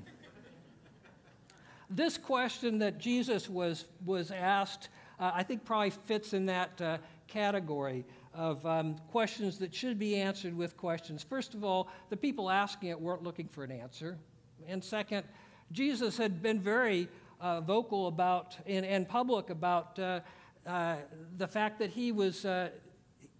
this 1.88 2.18
question 2.18 2.80
that 2.80 2.98
Jesus 2.98 3.48
was, 3.48 3.84
was 4.04 4.32
asked, 4.32 4.88
uh, 5.20 5.30
I 5.32 5.44
think, 5.44 5.64
probably 5.64 5.90
fits 5.90 6.32
in 6.32 6.46
that 6.46 6.80
uh, 6.80 6.98
category 7.28 8.04
of 8.34 8.66
um, 8.66 8.96
questions 9.12 9.56
that 9.60 9.72
should 9.72 10.00
be 10.00 10.16
answered 10.16 10.52
with 10.56 10.76
questions. 10.76 11.22
First 11.22 11.54
of 11.54 11.62
all, 11.62 11.86
the 12.10 12.16
people 12.16 12.50
asking 12.50 12.88
it 12.88 13.00
weren't 13.00 13.22
looking 13.22 13.46
for 13.46 13.62
an 13.62 13.70
answer. 13.70 14.18
And 14.66 14.82
second, 14.82 15.22
Jesus 15.70 16.16
had 16.16 16.42
been 16.42 16.58
very 16.58 17.06
uh, 17.40 17.60
vocal 17.60 18.08
about 18.08 18.56
and, 18.66 18.84
and 18.84 19.08
public 19.08 19.50
about 19.50 19.96
uh, 20.00 20.20
uh, 20.66 20.96
the 21.36 21.46
fact 21.46 21.78
that 21.78 21.90
he 21.90 22.10
was 22.10 22.44
uh, 22.44 22.70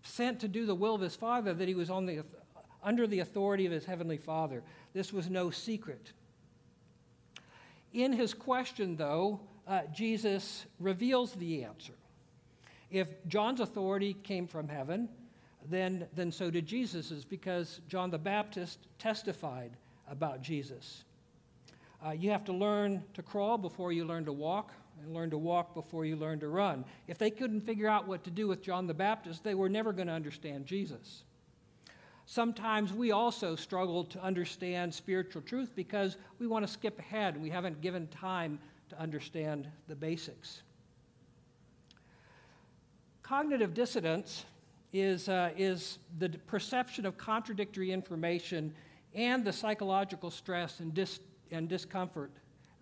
sent 0.04 0.38
to 0.38 0.46
do 0.46 0.66
the 0.66 0.74
will 0.76 0.94
of 0.94 1.00
his 1.00 1.16
Father, 1.16 1.52
that 1.52 1.66
he 1.66 1.74
was 1.74 1.90
on 1.90 2.06
the, 2.06 2.22
under 2.84 3.06
the 3.06 3.20
authority 3.20 3.66
of 3.66 3.72
his 3.72 3.84
heavenly 3.84 4.18
Father. 4.18 4.62
This 4.92 5.12
was 5.12 5.28
no 5.28 5.50
secret. 5.50 6.12
In 7.92 8.12
his 8.12 8.34
question, 8.34 8.96
though, 8.96 9.40
uh, 9.66 9.82
Jesus 9.92 10.66
reveals 10.78 11.32
the 11.32 11.64
answer. 11.64 11.94
If 12.90 13.08
John's 13.26 13.60
authority 13.60 14.14
came 14.14 14.46
from 14.46 14.68
heaven, 14.68 15.08
then, 15.68 16.06
then 16.14 16.30
so 16.30 16.50
did 16.50 16.66
Jesus's, 16.66 17.24
because 17.24 17.80
John 17.88 18.10
the 18.10 18.18
Baptist 18.18 18.78
testified 18.98 19.72
about 20.08 20.42
Jesus. 20.42 21.04
Uh, 22.04 22.10
you 22.10 22.30
have 22.30 22.44
to 22.44 22.52
learn 22.52 23.02
to 23.14 23.22
crawl 23.22 23.56
before 23.56 23.90
you 23.90 24.04
learn 24.04 24.26
to 24.26 24.32
walk, 24.32 24.72
and 25.02 25.14
learn 25.14 25.30
to 25.30 25.38
walk 25.38 25.74
before 25.74 26.04
you 26.04 26.16
learn 26.16 26.38
to 26.40 26.48
run. 26.48 26.84
If 27.08 27.18
they 27.18 27.30
couldn't 27.30 27.62
figure 27.62 27.88
out 27.88 28.06
what 28.06 28.24
to 28.24 28.30
do 28.30 28.46
with 28.46 28.62
John 28.62 28.86
the 28.86 28.94
Baptist, 28.94 29.42
they 29.42 29.54
were 29.54 29.68
never 29.68 29.92
going 29.92 30.08
to 30.08 30.12
understand 30.12 30.66
Jesus. 30.66 31.24
Sometimes 32.26 32.92
we 32.92 33.12
also 33.12 33.54
struggle 33.54 34.04
to 34.04 34.22
understand 34.22 34.92
spiritual 34.92 35.42
truth 35.42 35.72
because 35.74 36.16
we 36.38 36.46
want 36.46 36.66
to 36.66 36.72
skip 36.72 36.98
ahead 36.98 37.34
and 37.34 37.42
we 37.42 37.50
haven't 37.50 37.80
given 37.80 38.06
time 38.08 38.58
to 38.88 38.98
understand 38.98 39.68
the 39.88 39.94
basics. 39.94 40.62
Cognitive 43.22 43.74
dissonance 43.74 44.44
is, 44.92 45.28
uh, 45.28 45.50
is 45.56 45.98
the 46.18 46.30
perception 46.46 47.04
of 47.04 47.18
contradictory 47.18 47.90
information 47.90 48.74
and 49.14 49.44
the 49.44 49.52
psychological 49.52 50.30
stress 50.30 50.80
and, 50.80 50.94
dis- 50.94 51.20
and 51.50 51.68
discomfort 51.68 52.30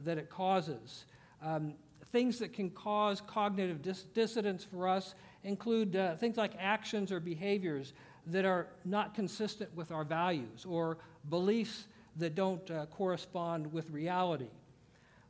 that 0.01 0.19
it 0.19 0.31
causes. 0.31 1.07
Um, 1.43 1.75
things 2.13 2.39
that 2.39 2.53
can 2.53 2.71
cause 2.71 3.21
cognitive 3.21 3.83
dis- 3.83 4.05
dissonance 4.15 4.65
for 4.65 4.87
us 4.89 5.15
include 5.45 5.97
uh, 5.97 6.15
things 6.17 6.37
like 6.37 6.53
actions 6.59 7.11
or 7.11 7.19
behaviors 7.19 7.93
that 8.27 8.45
are 8.45 8.69
not 8.85 9.15
consistent 9.15 9.75
with 9.75 9.91
our 9.91 10.05
values 10.05 10.65
or 10.69 10.99
beliefs 11.31 11.87
that 12.17 12.35
don't 12.35 12.71
uh, 12.71 12.87
correspond 12.87 13.73
with 13.73 13.91
reality. 13.91 14.51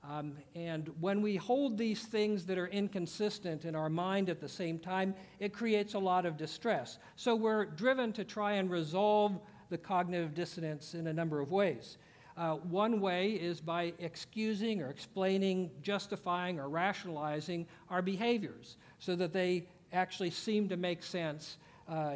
Um, 0.09 0.37
and 0.57 0.91
when 1.01 1.23
we 1.23 1.37
hold 1.37 1.79
these 1.79 2.03
things 2.03 2.45
that 2.47 2.59
are 2.59 2.67
inconsistent 2.67 3.65
in 3.65 3.77
our 3.77 3.89
mind 3.89 4.29
at 4.29 4.41
the 4.41 4.49
same 4.49 4.79
time, 4.79 5.15
it 5.39 5.53
creates 5.53 5.95
a 5.95 5.99
lot 5.99 6.27
of 6.27 6.37
distress. 6.37 6.99
So 7.15 7.37
we're 7.37 7.67
driven 7.67 8.13
to 8.15 8.25
try 8.25 8.55
and 8.55 8.69
resolve 8.69 9.39
the 9.71 9.79
cognitive 9.79 10.35
dissonance 10.35 10.95
in 10.95 11.07
a 11.07 11.13
number 11.13 11.41
of 11.41 11.53
ways. 11.53 11.99
Uh, 12.37 12.55
one 12.55 13.01
way 13.01 13.31
is 13.31 13.61
by 13.61 13.93
excusing 14.01 14.83
or 14.83 14.89
explaining, 14.89 15.71
justifying, 15.83 16.59
or 16.59 16.69
rationalizing 16.69 17.67
our 17.89 18.03
behaviors 18.03 18.77
so 18.99 19.15
that 19.15 19.33
they 19.33 19.65
actually 19.93 20.31
seem 20.31 20.69
to 20.69 20.77
make 20.77 21.03
sense 21.03 21.59
uh, 21.89 22.15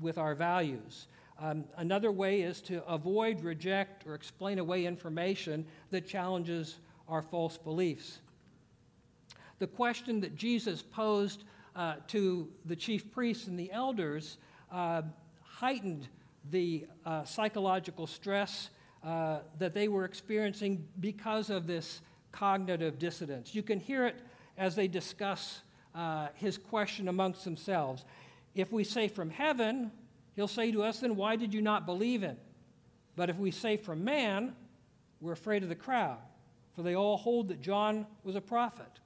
with 0.00 0.18
our 0.18 0.34
values. 0.34 1.06
Um, 1.38 1.64
another 1.76 2.10
way 2.10 2.42
is 2.42 2.60
to 2.62 2.84
avoid, 2.86 3.42
reject, 3.42 4.06
or 4.06 4.14
explain 4.14 4.58
away 4.58 4.86
information 4.86 5.66
that 5.90 6.06
challenges 6.06 6.78
our 7.08 7.22
false 7.22 7.58
beliefs. 7.58 8.18
The 9.58 9.66
question 9.66 10.20
that 10.20 10.34
Jesus 10.34 10.82
posed 10.82 11.44
uh, 11.74 11.96
to 12.08 12.48
the 12.64 12.76
chief 12.76 13.10
priests 13.12 13.46
and 13.46 13.58
the 13.58 13.70
elders 13.70 14.38
uh, 14.72 15.02
heightened 15.42 16.08
the 16.50 16.86
uh, 17.04 17.24
psychological 17.24 18.06
stress 18.06 18.70
uh, 19.04 19.40
that 19.58 19.74
they 19.74 19.88
were 19.88 20.04
experiencing 20.04 20.86
because 21.00 21.50
of 21.50 21.66
this 21.66 22.00
cognitive 22.32 22.98
dissonance. 22.98 23.54
You 23.54 23.62
can 23.62 23.78
hear 23.78 24.06
it 24.06 24.16
as 24.58 24.74
they 24.74 24.88
discuss 24.88 25.60
uh, 25.94 26.28
his 26.34 26.58
question 26.58 27.08
amongst 27.08 27.44
themselves. 27.44 28.04
If 28.56 28.72
we 28.72 28.82
say 28.82 29.06
from 29.06 29.30
heaven, 29.30 29.92
he'll 30.34 30.48
say 30.48 30.72
to 30.72 30.82
us, 30.82 31.00
then 31.00 31.14
why 31.14 31.36
did 31.36 31.54
you 31.54 31.62
not 31.62 31.86
believe 31.86 32.22
him? 32.22 32.36
But 33.14 33.30
if 33.30 33.36
we 33.36 33.50
say 33.50 33.76
from 33.76 34.02
man, 34.02 34.54
we're 35.20 35.32
afraid 35.32 35.62
of 35.62 35.68
the 35.68 35.76
crowd 35.76 36.18
for 36.76 36.82
they 36.82 36.94
all 36.94 37.16
hold 37.16 37.48
that 37.48 37.62
John 37.62 38.06
was 38.22 38.36
a 38.36 38.40
prophet. 38.40 39.00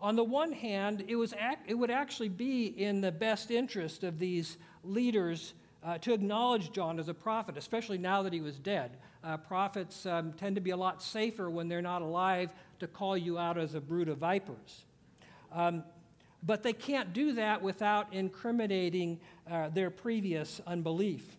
On 0.00 0.16
the 0.16 0.24
one 0.24 0.52
hand, 0.52 1.04
it, 1.06 1.16
was 1.16 1.34
it 1.66 1.74
would 1.74 1.90
actually 1.90 2.30
be 2.30 2.66
in 2.66 3.02
the 3.02 3.12
best 3.12 3.50
interest 3.50 4.04
of 4.04 4.18
these 4.18 4.56
leaders 4.82 5.52
uh, 5.84 5.98
to 5.98 6.14
acknowledge 6.14 6.72
John 6.72 6.98
as 6.98 7.08
a 7.08 7.14
prophet, 7.14 7.58
especially 7.58 7.98
now 7.98 8.22
that 8.22 8.32
he 8.32 8.40
was 8.40 8.58
dead. 8.58 8.96
Uh, 9.22 9.36
prophets 9.36 10.06
um, 10.06 10.32
tend 10.32 10.54
to 10.54 10.62
be 10.62 10.70
a 10.70 10.76
lot 10.76 11.02
safer 11.02 11.50
when 11.50 11.68
they're 11.68 11.82
not 11.82 12.00
alive 12.00 12.54
to 12.80 12.86
call 12.86 13.18
you 13.18 13.38
out 13.38 13.58
as 13.58 13.74
a 13.74 13.80
brood 13.80 14.08
of 14.08 14.18
vipers. 14.18 14.84
Um, 15.52 15.84
but 16.42 16.62
they 16.62 16.72
can't 16.72 17.12
do 17.12 17.32
that 17.32 17.62
without 17.62 18.12
incriminating 18.12 19.20
uh, 19.50 19.68
their 19.68 19.90
previous 19.90 20.60
unbelief. 20.66 21.36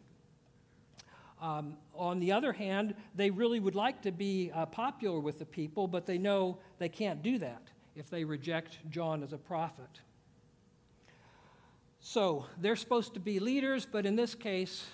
Um, 1.41 1.77
on 1.96 2.20
the 2.20 2.34
other 2.34 2.51
hand, 2.51 2.96
they 3.15 3.29
really 3.29 3.60
would 3.60 3.75
like 3.75 4.01
to 4.01 4.12
be 4.12 4.51
uh, 4.53 4.65
popular 4.65 5.20
with 5.20 5.39
the 5.39 5.46
people, 5.46 5.88
but 5.88 6.06
they 6.06 6.18
know 6.18 6.58
they 6.79 6.89
can't 6.89 7.24
do 7.24 7.38
that 7.38 7.62
if 7.96 8.10
they 8.10 8.24
reject 8.24 8.79
John 8.89 9.24
as 9.24 9.32
a 9.32 9.38
prophet. 9.38 10.01
So 12.01 12.46
they're 12.60 12.75
supposed 12.75 13.13
to 13.13 13.20
be 13.20 13.39
leaders, 13.39 13.86
but 13.89 14.06
in 14.06 14.15
this 14.15 14.36
case, 14.36 14.86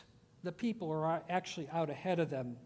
the 0.44 0.52
people 0.52 0.92
are 0.92 1.24
actually 1.30 1.68
out 1.72 1.90
ahead 1.90 2.20
of 2.20 2.30
them. 2.30 2.58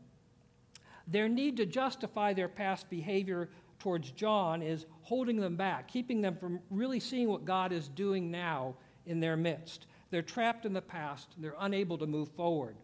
Their 1.08 1.28
need 1.30 1.58
to 1.58 1.66
justify 1.66 2.34
their 2.34 2.50
past 2.50 2.90
behavior 2.90 3.50
towards 3.80 4.12
John 4.12 4.62
is 4.62 4.86
holding 5.02 5.38
them 5.38 5.56
back, 5.56 5.88
keeping 5.88 6.22
them 6.22 6.36
from 6.36 6.60
really 6.70 7.00
seeing 7.00 7.30
what 7.30 7.46
God 7.46 7.72
is 7.72 7.88
doing 7.88 8.30
now 8.30 8.76
in 9.06 9.20
their 9.20 9.38
midst. 9.38 9.88
They're 10.12 10.22
trapped 10.22 10.66
in 10.66 10.74
the 10.74 10.82
past, 10.82 11.30
they're 11.38 11.56
unable 11.60 11.98
to 11.98 12.08
move 12.08 12.30
forward. 12.30 12.76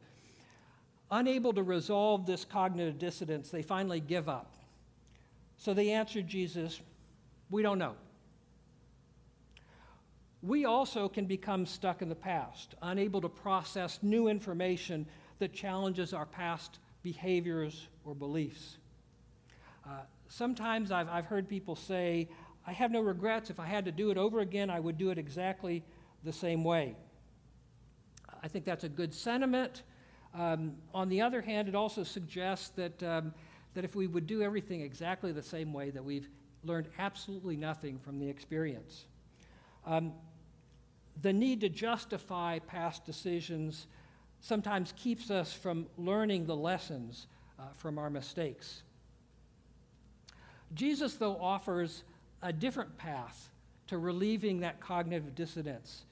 Unable 1.11 1.53
to 1.53 1.63
resolve 1.63 2.25
this 2.25 2.45
cognitive 2.45 2.97
dissonance, 2.97 3.49
they 3.49 3.61
finally 3.61 3.99
give 3.99 4.27
up. 4.27 4.55
So 5.57 5.73
they 5.73 5.91
answered 5.91 6.27
Jesus, 6.27 6.81
We 7.49 7.61
don't 7.61 7.77
know. 7.77 7.95
We 10.41 10.65
also 10.65 11.09
can 11.09 11.25
become 11.25 11.65
stuck 11.65 12.01
in 12.01 12.09
the 12.09 12.15
past, 12.15 12.75
unable 12.81 13.19
to 13.21 13.29
process 13.29 13.99
new 14.03 14.27
information 14.27 15.07
that 15.39 15.53
challenges 15.53 16.13
our 16.13 16.25
past 16.25 16.79
behaviors 17.01 17.87
or 18.03 18.13
beliefs. 18.13 18.77
Uh, 19.87 20.01
sometimes 20.27 20.91
I've, 20.91 21.09
I've 21.09 21.25
heard 21.25 21.47
people 21.47 21.75
say, 21.75 22.29
I 22.67 22.71
have 22.73 22.91
no 22.91 23.01
regrets. 23.01 23.49
If 23.49 23.59
I 23.59 23.65
had 23.65 23.85
to 23.85 23.91
do 23.91 24.09
it 24.11 24.17
over 24.17 24.39
again, 24.39 24.69
I 24.69 24.79
would 24.79 24.97
do 24.97 25.11
it 25.11 25.17
exactly 25.17 25.83
the 26.23 26.33
same 26.33 26.63
way. 26.63 26.95
I 28.43 28.47
think 28.47 28.65
that's 28.65 28.83
a 28.83 28.89
good 28.89 29.13
sentiment. 29.13 29.83
Um, 30.33 30.75
on 30.93 31.09
the 31.09 31.21
other 31.21 31.41
hand, 31.41 31.67
it 31.67 31.75
also 31.75 32.03
suggests 32.03 32.69
that, 32.69 33.01
um, 33.03 33.33
that 33.73 33.85
if 33.85 33.95
we 33.95 34.07
would 34.07 34.27
do 34.27 34.41
everything 34.41 34.81
exactly 34.81 35.31
the 35.31 35.43
same 35.43 35.71
way, 35.73 35.91
that 35.91 36.03
we've 36.03 36.29
learned 36.63 36.87
absolutely 36.97 37.55
nothing 37.55 37.99
from 37.99 38.19
the 38.19 38.27
experience. 38.27 39.05
Um, 39.85 40.13
the 41.21 41.31
need 41.31 41.61
to 41.61 41.69
justify 41.69 42.59
past 42.59 43.05
decisions 43.05 43.87
sometimes 44.41 44.93
keeps 44.97 45.31
us 45.31 45.53
from 45.53 45.87
learning 45.97 46.45
the 46.45 46.55
lessons 46.55 47.27
uh, 47.57 47.63
from 47.77 47.97
our 47.97 48.09
mistakes. 48.09 48.83
Jesus, 50.73 51.15
though, 51.15 51.37
offers 51.39 52.03
a 52.41 52.51
different 52.51 52.97
path 52.97 53.49
to 53.87 53.97
relieving 53.97 54.61
that 54.61 54.79
cognitive 54.79 55.35
dissonance 55.35 56.05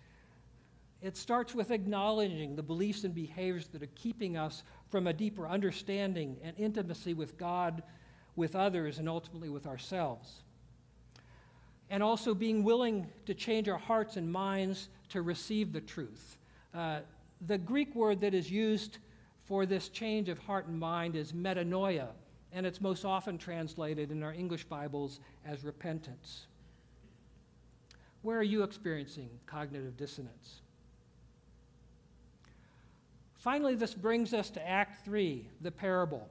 it 1.04 1.18
starts 1.18 1.54
with 1.54 1.70
acknowledging 1.72 2.56
the 2.56 2.64
beliefs 2.64 3.04
and 3.04 3.14
behaviors 3.14 3.68
that 3.68 3.84
are 3.84 3.90
keeping 3.94 4.38
us 4.38 4.64
from 4.90 5.06
a 5.08 5.14
deeper 5.14 5.46
understanding 5.46 6.38
and 6.42 6.58
intimacy 6.58 7.14
with 7.14 7.38
God, 7.38 7.84
with 8.38 8.56
others, 8.56 9.00
and 9.00 9.10
ultimately 9.10 9.50
with 9.50 9.68
ourselves. 9.68 10.44
And 11.90 12.02
also 12.02 12.34
being 12.34 12.64
willing 12.64 13.06
to 13.26 13.34
change 13.34 13.68
our 13.68 13.78
hearts 13.78 14.16
and 14.16 14.32
minds 14.32 14.88
to 15.10 15.22
receive 15.22 15.74
the 15.74 15.82
truth. 15.82 16.38
Uh, 16.74 17.02
the 17.48 17.58
Greek 17.58 17.94
word 17.96 18.22
that 18.22 18.34
is 18.34 18.50
used 18.50 19.00
for 19.44 19.66
this 19.66 19.90
change 19.90 20.30
of 20.30 20.40
heart 20.40 20.68
and 20.68 20.80
mind 20.80 21.18
is 21.18 21.34
metanoia, 21.34 22.08
and 22.54 22.66
it's 22.66 22.80
most 22.80 23.04
often 23.04 23.38
translated 23.38 24.12
in 24.12 24.22
our 24.22 24.34
English 24.34 24.66
Bibles 24.66 25.20
as 25.46 25.64
repentance. 25.64 26.46
Where 28.22 28.38
are 28.38 28.44
you 28.44 28.64
experiencing 28.64 29.30
cognitive 29.48 29.98
dissonance? 29.98 30.62
Finally, 33.38 33.76
this 33.76 33.94
brings 33.94 34.34
us 34.34 34.50
to 34.52 34.66
Act 34.66 35.04
3, 35.04 35.46
the 35.62 35.72
parable. 35.72 36.30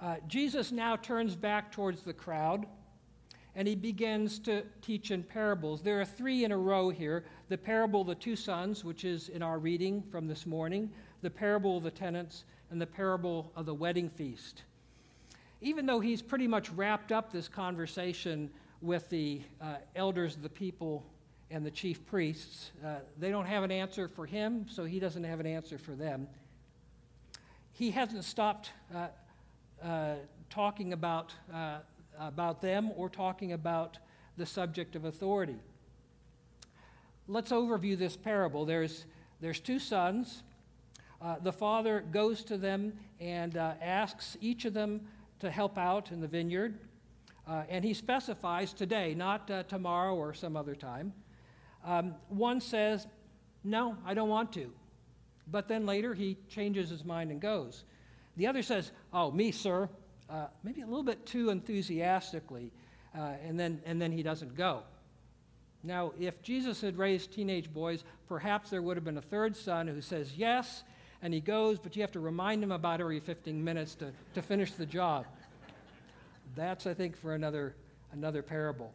Uh, 0.00 0.16
Jesus 0.26 0.72
now 0.72 0.96
turns 0.96 1.36
back 1.36 1.70
towards 1.70 2.02
the 2.02 2.12
crowd 2.12 2.66
and 3.54 3.68
he 3.68 3.74
begins 3.74 4.38
to 4.40 4.62
teach 4.80 5.10
in 5.10 5.22
parables. 5.22 5.82
There 5.82 6.00
are 6.00 6.04
three 6.06 6.44
in 6.44 6.52
a 6.52 6.58
row 6.58 6.88
here 6.88 7.24
the 7.48 7.58
parable 7.58 8.00
of 8.00 8.06
the 8.06 8.14
two 8.14 8.34
sons, 8.34 8.82
which 8.82 9.04
is 9.04 9.28
in 9.28 9.42
our 9.42 9.58
reading 9.58 10.02
from 10.10 10.26
this 10.26 10.46
morning, 10.46 10.90
the 11.20 11.30
parable 11.30 11.76
of 11.76 11.82
the 11.82 11.90
tenants, 11.90 12.44
and 12.72 12.80
the 12.80 12.86
parable 12.86 13.52
of 13.54 13.66
the 13.66 13.74
wedding 13.74 14.08
feast. 14.08 14.62
Even 15.60 15.86
though 15.86 16.00
he's 16.00 16.22
pretty 16.22 16.48
much 16.48 16.70
wrapped 16.70 17.12
up 17.12 17.30
this 17.30 17.46
conversation 17.46 18.50
with 18.80 19.08
the 19.10 19.42
uh, 19.60 19.74
elders 19.94 20.34
of 20.34 20.42
the 20.42 20.48
people 20.48 21.04
and 21.50 21.64
the 21.64 21.70
chief 21.70 22.04
priests. 22.06 22.72
Uh, 22.84 22.96
they 23.18 23.30
don't 23.30 23.44
have 23.44 23.62
an 23.62 23.70
answer 23.70 24.08
for 24.08 24.24
him, 24.24 24.66
so 24.68 24.84
he 24.84 24.98
doesn't 24.98 25.22
have 25.22 25.38
an 25.38 25.46
answer 25.46 25.76
for 25.78 25.92
them. 25.92 26.26
He 27.72 27.90
hasn't 27.90 28.24
stopped 28.24 28.70
uh, 28.94 29.08
uh, 29.84 30.14
talking 30.48 30.94
about, 30.94 31.34
uh, 31.52 31.78
about 32.18 32.62
them 32.62 32.90
or 32.96 33.10
talking 33.10 33.52
about 33.52 33.98
the 34.38 34.46
subject 34.46 34.96
of 34.96 35.04
authority. 35.04 35.56
Let's 37.28 37.52
overview 37.52 37.98
this 37.98 38.16
parable. 38.16 38.64
There's, 38.64 39.04
there's 39.40 39.60
two 39.60 39.78
sons. 39.78 40.42
Uh, 41.22 41.36
the 41.42 41.52
father 41.52 42.04
goes 42.10 42.42
to 42.44 42.56
them 42.56 42.92
and 43.20 43.56
uh, 43.56 43.74
asks 43.80 44.36
each 44.40 44.64
of 44.64 44.74
them 44.74 45.00
to 45.38 45.50
help 45.50 45.78
out 45.78 46.10
in 46.10 46.20
the 46.20 46.28
vineyard. 46.28 46.78
and 47.46 47.84
he 47.84 47.94
specifies 47.94 48.72
today, 48.72 49.14
not 49.14 49.68
tomorrow 49.68 50.14
or 50.14 50.34
some 50.34 50.56
other 50.56 50.74
time. 50.74 51.12
Um, 51.84 52.14
one 52.28 52.60
says, 52.60 53.06
No, 53.64 53.96
I 54.04 54.14
don't 54.14 54.28
want 54.28 54.52
to. 54.54 54.72
But 55.48 55.68
then 55.68 55.86
later 55.86 56.14
he 56.14 56.36
changes 56.48 56.90
his 56.90 57.04
mind 57.04 57.30
and 57.30 57.40
goes. 57.40 57.84
The 58.36 58.46
other 58.46 58.62
says, 58.62 58.92
Oh, 59.12 59.30
me, 59.30 59.52
sir. 59.52 59.88
Uh, 60.30 60.46
maybe 60.62 60.80
a 60.80 60.86
little 60.86 61.02
bit 61.02 61.26
too 61.26 61.50
enthusiastically. 61.50 62.72
Uh, 63.16 63.32
and, 63.44 63.58
then, 63.58 63.82
and 63.84 64.00
then 64.00 64.12
he 64.12 64.22
doesn't 64.22 64.56
go. 64.56 64.82
Now, 65.82 66.12
if 66.18 66.40
Jesus 66.42 66.80
had 66.80 66.96
raised 66.96 67.32
teenage 67.32 67.72
boys, 67.72 68.04
perhaps 68.28 68.70
there 68.70 68.80
would 68.80 68.96
have 68.96 69.04
been 69.04 69.18
a 69.18 69.22
third 69.22 69.56
son 69.56 69.88
who 69.88 70.00
says 70.00 70.34
yes, 70.36 70.84
and 71.22 71.32
he 71.32 71.40
goes, 71.40 71.78
but 71.78 71.94
you 71.94 72.02
have 72.02 72.10
to 72.12 72.20
remind 72.20 72.62
him 72.62 72.72
about 72.72 73.00
every 73.00 73.20
15 73.20 73.62
minutes 73.62 73.94
to, 73.94 74.12
to 74.34 74.42
finish 74.42 74.72
the 74.72 74.84
job. 74.84 75.24
That's, 76.56 76.86
I 76.86 76.94
think, 76.94 77.16
for 77.16 77.34
another, 77.34 77.76
another 78.12 78.42
parable. 78.42 78.92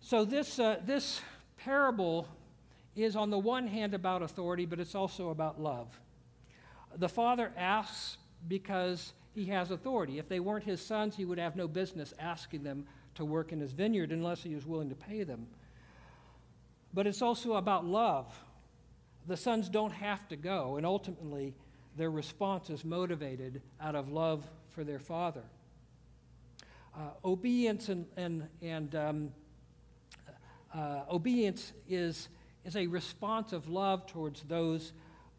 So, 0.00 0.24
this, 0.24 0.60
uh, 0.60 0.80
this 0.86 1.20
parable 1.56 2.28
is, 2.94 3.16
on 3.16 3.30
the 3.30 3.38
one 3.38 3.66
hand, 3.66 3.92
about 3.92 4.22
authority, 4.22 4.64
but 4.64 4.78
it's 4.78 4.94
also 4.94 5.30
about 5.30 5.60
love. 5.60 5.88
The 6.96 7.08
father 7.08 7.52
asks 7.56 8.16
because 8.46 9.12
he 9.34 9.46
has 9.46 9.72
authority. 9.72 10.20
If 10.20 10.28
they 10.28 10.38
weren't 10.38 10.64
his 10.64 10.80
sons, 10.80 11.16
he 11.16 11.24
would 11.24 11.38
have 11.38 11.56
no 11.56 11.66
business 11.66 12.14
asking 12.20 12.62
them 12.62 12.86
to 13.16 13.24
work 13.24 13.52
in 13.52 13.60
his 13.60 13.72
vineyard 13.72 14.12
unless 14.12 14.42
he 14.42 14.54
was 14.54 14.64
willing 14.64 14.88
to 14.88 14.94
pay 14.94 15.24
them. 15.24 15.48
But 16.94 17.06
it's 17.08 17.20
also 17.20 17.54
about 17.54 17.84
love. 17.84 18.26
The 19.26 19.36
sons 19.36 19.68
don't 19.68 19.92
have 19.92 20.28
to 20.28 20.36
go, 20.36 20.76
and 20.76 20.86
ultimately, 20.86 21.54
their 21.96 22.10
response 22.10 22.70
is 22.70 22.84
motivated 22.84 23.62
out 23.80 23.94
of 23.94 24.10
love 24.10 24.44
for 24.68 24.84
their 24.84 24.98
father. 24.98 25.42
Uh, 26.94 27.10
obedience 27.24 27.88
and, 27.88 28.06
and, 28.16 28.48
and 28.62 28.94
um, 28.94 29.30
uh, 30.74 31.00
obedience 31.10 31.72
is, 31.88 32.28
is 32.64 32.76
a 32.76 32.86
response 32.86 33.52
of 33.52 33.68
love 33.68 34.06
towards 34.06 34.42
those 34.42 34.92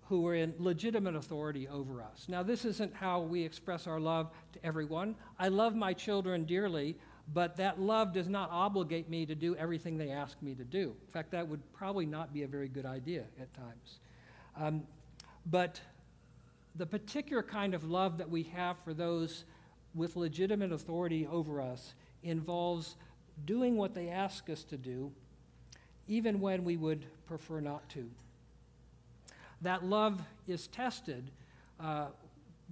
who 0.09 0.25
are 0.27 0.35
in 0.35 0.53
legitimate 0.57 1.15
authority 1.15 1.67
over 1.67 2.01
us. 2.01 2.25
Now, 2.27 2.43
this 2.43 2.65
isn't 2.65 2.93
how 2.93 3.21
we 3.21 3.43
express 3.43 3.87
our 3.87 3.99
love 3.99 4.31
to 4.53 4.65
everyone. 4.65 5.15
I 5.37 5.49
love 5.49 5.75
my 5.75 5.93
children 5.93 6.45
dearly, 6.45 6.97
but 7.33 7.55
that 7.57 7.79
love 7.79 8.13
does 8.13 8.29
not 8.29 8.49
obligate 8.51 9.09
me 9.09 9.25
to 9.25 9.35
do 9.35 9.55
everything 9.55 9.97
they 9.97 10.11
ask 10.11 10.41
me 10.41 10.55
to 10.55 10.63
do. 10.63 10.95
In 11.05 11.11
fact, 11.11 11.31
that 11.31 11.47
would 11.47 11.61
probably 11.73 12.05
not 12.05 12.33
be 12.33 12.43
a 12.43 12.47
very 12.47 12.69
good 12.69 12.85
idea 12.85 13.23
at 13.39 13.53
times. 13.53 13.99
Um, 14.55 14.83
but 15.45 15.79
the 16.75 16.85
particular 16.85 17.43
kind 17.43 17.73
of 17.73 17.83
love 17.83 18.17
that 18.17 18.29
we 18.29 18.43
have 18.43 18.77
for 18.79 18.93
those 18.93 19.43
with 19.93 20.15
legitimate 20.15 20.71
authority 20.71 21.27
over 21.27 21.59
us 21.59 21.95
involves 22.23 22.95
doing 23.45 23.75
what 23.75 23.93
they 23.93 24.09
ask 24.09 24.49
us 24.49 24.63
to 24.63 24.77
do 24.77 25.11
even 26.07 26.39
when 26.39 26.63
we 26.63 26.77
would 26.77 27.05
prefer 27.25 27.59
not 27.59 27.87
to. 27.89 28.09
That 29.61 29.83
love 29.83 30.21
is 30.47 30.67
tested 30.67 31.29
uh, 31.79 32.07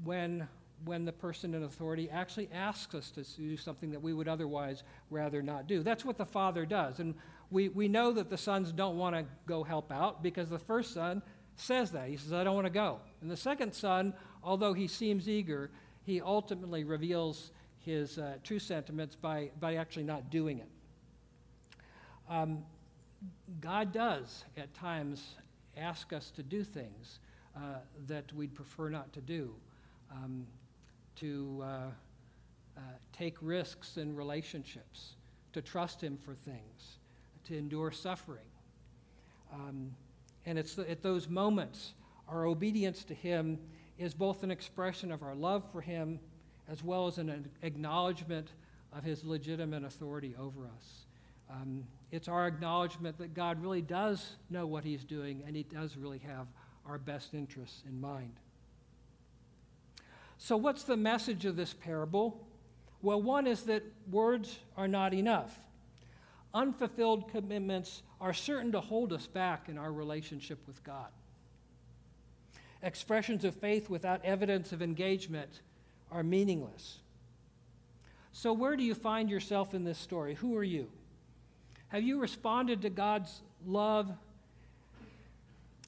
when, 0.03 0.47
when 0.85 1.05
the 1.05 1.11
person 1.11 1.53
in 1.53 1.63
authority 1.63 2.09
actually 2.09 2.49
asks 2.53 2.95
us 2.95 3.11
to 3.11 3.23
do 3.23 3.57
something 3.57 3.91
that 3.91 4.01
we 4.01 4.13
would 4.13 4.27
otherwise 4.27 4.83
rather 5.09 5.41
not 5.41 5.67
do. 5.67 5.83
That's 5.83 6.05
what 6.05 6.17
the 6.17 6.25
father 6.25 6.65
does. 6.65 6.99
And 6.99 7.15
we, 7.51 7.69
we 7.69 7.87
know 7.87 8.11
that 8.13 8.29
the 8.29 8.37
sons 8.37 8.71
don't 8.71 8.97
want 8.97 9.15
to 9.15 9.25
go 9.45 9.63
help 9.63 9.91
out 9.91 10.23
because 10.23 10.49
the 10.49 10.59
first 10.59 10.93
son 10.93 11.21
says 11.55 11.91
that. 11.91 12.09
He 12.09 12.17
says, 12.17 12.33
I 12.33 12.43
don't 12.43 12.55
want 12.55 12.67
to 12.67 12.73
go. 12.73 12.99
And 13.21 13.29
the 13.29 13.37
second 13.37 13.73
son, 13.73 14.13
although 14.43 14.73
he 14.73 14.87
seems 14.87 15.29
eager, 15.29 15.71
he 16.03 16.21
ultimately 16.21 16.83
reveals 16.83 17.51
his 17.79 18.17
uh, 18.17 18.35
true 18.43 18.59
sentiments 18.59 19.15
by, 19.15 19.51
by 19.59 19.75
actually 19.75 20.03
not 20.03 20.29
doing 20.29 20.59
it. 20.59 20.69
Um, 22.29 22.63
God 23.61 23.91
does 23.91 24.45
at 24.57 24.73
times 24.73 25.35
ask 25.77 26.13
us 26.13 26.31
to 26.31 26.43
do 26.43 26.63
things 26.63 27.19
uh, 27.55 27.79
that 28.07 28.31
we'd 28.33 28.53
prefer 28.53 28.89
not 28.89 29.13
to 29.13 29.21
do, 29.21 29.53
um, 30.11 30.45
to 31.17 31.63
uh, 31.63 31.67
uh, 32.77 32.81
take 33.13 33.37
risks 33.41 33.97
in 33.97 34.15
relationships, 34.15 35.15
to 35.53 35.61
trust 35.61 36.01
Him 36.01 36.17
for 36.17 36.33
things, 36.33 36.97
to 37.45 37.57
endure 37.57 37.91
suffering. 37.91 38.45
Um, 39.53 39.91
and 40.45 40.59
it's 40.59 40.77
at 40.77 41.01
those 41.01 41.27
moments 41.27 41.93
our 42.27 42.45
obedience 42.45 43.03
to 43.05 43.13
Him 43.13 43.59
is 43.97 44.13
both 44.13 44.43
an 44.43 44.51
expression 44.51 45.11
of 45.11 45.23
our 45.23 45.35
love 45.35 45.63
for 45.71 45.81
Him 45.81 46.19
as 46.67 46.83
well 46.83 47.07
as 47.07 47.17
an 47.17 47.49
acknowledgement 47.61 48.51
of 48.91 49.03
His 49.03 49.23
legitimate 49.23 49.83
authority 49.83 50.35
over 50.39 50.65
us. 50.65 51.05
Um, 51.49 51.83
it's 52.11 52.27
our 52.27 52.47
acknowledgement 52.47 53.17
that 53.19 53.33
God 53.33 53.61
really 53.61 53.81
does 53.81 54.35
know 54.49 54.65
what 54.65 54.83
He's 54.83 55.03
doing 55.03 55.43
and 55.45 55.55
He 55.55 55.63
does 55.63 55.95
really 55.97 56.19
have 56.19 56.47
our 56.85 56.97
best 56.97 57.33
interests 57.33 57.83
in 57.87 57.99
mind. 57.99 58.33
So, 60.37 60.57
what's 60.57 60.83
the 60.83 60.97
message 60.97 61.45
of 61.45 61.55
this 61.55 61.73
parable? 61.73 62.45
Well, 63.01 63.21
one 63.21 63.47
is 63.47 63.63
that 63.63 63.83
words 64.11 64.59
are 64.77 64.87
not 64.87 65.13
enough. 65.13 65.59
Unfulfilled 66.53 67.29
commitments 67.29 68.01
are 68.21 68.33
certain 68.33 68.71
to 68.71 68.81
hold 68.81 69.13
us 69.13 69.27
back 69.27 69.69
in 69.69 69.77
our 69.77 69.91
relationship 69.91 70.59
with 70.65 70.83
God. 70.83 71.07
Expressions 72.81 73.43
of 73.45 73.55
faith 73.55 73.89
without 73.89 74.23
evidence 74.23 74.71
of 74.71 74.81
engagement 74.81 75.61
are 76.11 76.23
meaningless. 76.23 76.99
So, 78.31 78.53
where 78.53 78.75
do 78.75 78.83
you 78.83 78.95
find 78.95 79.29
yourself 79.29 79.73
in 79.73 79.83
this 79.83 79.97
story? 79.97 80.35
Who 80.35 80.55
are 80.57 80.63
you? 80.63 80.89
Have 81.89 82.03
you 82.03 82.19
responded 82.19 82.81
to 82.81 82.89
God's 82.89 83.41
love 83.65 84.11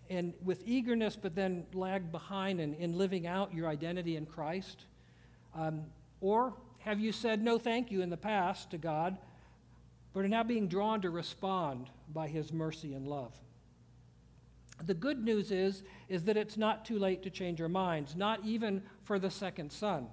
and 0.10 0.34
with 0.44 0.64
eagerness, 0.66 1.16
but 1.16 1.36
then 1.36 1.66
lagged 1.74 2.12
behind 2.12 2.60
in, 2.62 2.74
in 2.76 2.98
living 2.98 3.28
out 3.28 3.54
your 3.54 3.68
identity 3.68 4.16
in 4.16 4.26
Christ? 4.26 4.86
Um, 5.56 5.84
or 6.22 6.54
have 6.80 7.00
you 7.00 7.12
said 7.12 7.44
no 7.44 7.58
thank 7.58 7.92
you 7.92 8.02
in 8.02 8.10
the 8.10 8.18
past 8.18 8.72
to 8.72 8.78
God, 8.78 9.18
but 10.14 10.24
are 10.24 10.30
now 10.30 10.44
being 10.44 10.68
drawn 10.68 11.02
to 11.02 11.10
respond 11.10 11.90
by 12.14 12.28
His 12.28 12.54
mercy 12.54 12.94
and 12.94 13.08
love? 13.08 13.34
The 14.86 14.94
good 14.94 15.24
news 15.24 15.52
is, 15.52 15.84
is 16.08 16.24
that 16.26 16.38
it's 16.38 16.58
not 16.58 16.86
too 16.86 17.00
late 17.00 17.24
to 17.24 17.30
change 17.30 17.60
our 17.62 17.70
minds, 17.70 18.16
not 18.16 18.40
even 18.46 18.84
for 19.04 19.18
the 19.18 19.32
second 19.32 19.72
son. 19.72 20.08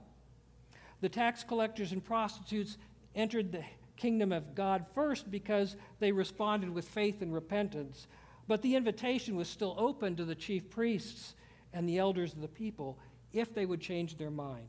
The 1.01 1.09
tax 1.09 1.45
collectors 1.45 1.93
and 1.93 2.03
prostitutes 2.03 2.79
entered 3.15 3.53
the 3.53 3.63
kingdom 3.97 4.33
of 4.33 4.55
God 4.55 4.87
first 4.95 5.31
because 5.31 5.77
they 6.01 6.13
responded 6.13 6.71
with 6.71 6.89
faith 6.89 7.23
and 7.23 7.33
repentance. 7.33 8.07
But 8.47 8.63
the 8.63 8.77
invitation 8.77 9.37
was 9.37 9.49
still 9.49 9.75
open 9.79 10.17
to 10.17 10.25
the 10.25 10.35
chief 10.35 10.69
priests 10.71 11.35
and 11.73 11.89
the 11.89 11.99
elders 11.99 12.33
of 12.35 12.41
the 12.41 12.49
people 12.49 12.99
if 13.33 13.55
they 13.55 13.67
would 13.67 13.81
change 13.81 14.17
their 14.17 14.31
mind. 14.31 14.69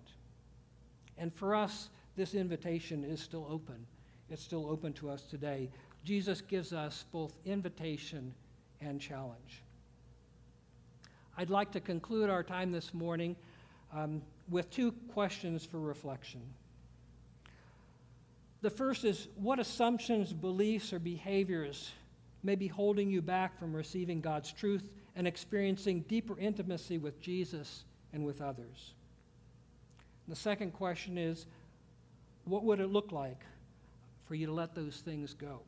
And 1.17 1.33
for 1.33 1.55
us, 1.55 1.89
this 2.15 2.33
invitation 2.33 3.03
is 3.03 3.21
still 3.21 3.47
open. 3.49 3.85
It's 4.29 4.43
still 4.43 4.67
open 4.69 4.93
to 4.93 5.09
us 5.09 5.23
today. 5.23 5.69
Jesus 6.03 6.41
gives 6.41 6.73
us 6.73 7.05
both 7.11 7.33
invitation 7.45 8.33
and 8.81 8.99
challenge. 8.99 9.61
I'd 11.37 11.49
like 11.49 11.71
to 11.71 11.79
conclude 11.79 12.29
our 12.29 12.43
time 12.43 12.71
this 12.71 12.93
morning 12.93 13.35
um, 13.93 14.21
with 14.49 14.69
two 14.69 14.93
questions 15.13 15.65
for 15.65 15.79
reflection. 15.79 16.41
The 18.61 18.69
first 18.69 19.03
is 19.03 19.27
what 19.35 19.59
assumptions, 19.59 20.33
beliefs, 20.33 20.93
or 20.93 20.99
behaviors 20.99 21.91
may 22.45 22.55
be 22.55 22.67
holding 22.67 23.09
you 23.09 23.21
back 23.21 23.57
from 23.57 23.75
receiving 23.75 24.21
God's 24.21 24.51
truth 24.51 24.93
and 25.15 25.27
experiencing 25.27 26.01
deeper 26.07 26.37
intimacy 26.37 26.97
with 26.97 27.19
Jesus 27.19 27.85
and 28.13 28.25
with 28.25 28.41
others? 28.41 28.93
The 30.27 30.35
second 30.35 30.71
question 30.71 31.17
is 31.17 31.45
what 32.45 32.63
would 32.63 32.79
it 32.79 32.87
look 32.87 33.11
like 33.11 33.41
for 34.25 34.35
you 34.35 34.45
to 34.45 34.53
let 34.53 34.75
those 34.75 34.97
things 34.97 35.33
go? 35.33 35.61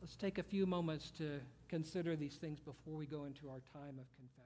Let's 0.00 0.16
take 0.16 0.38
a 0.38 0.42
few 0.42 0.66
moments 0.66 1.10
to 1.18 1.40
consider 1.68 2.16
these 2.16 2.36
things 2.36 2.58
before 2.58 2.94
we 2.94 3.06
go 3.06 3.24
into 3.24 3.48
our 3.48 3.60
time 3.72 3.98
of 3.98 4.06
confession. 4.16 4.39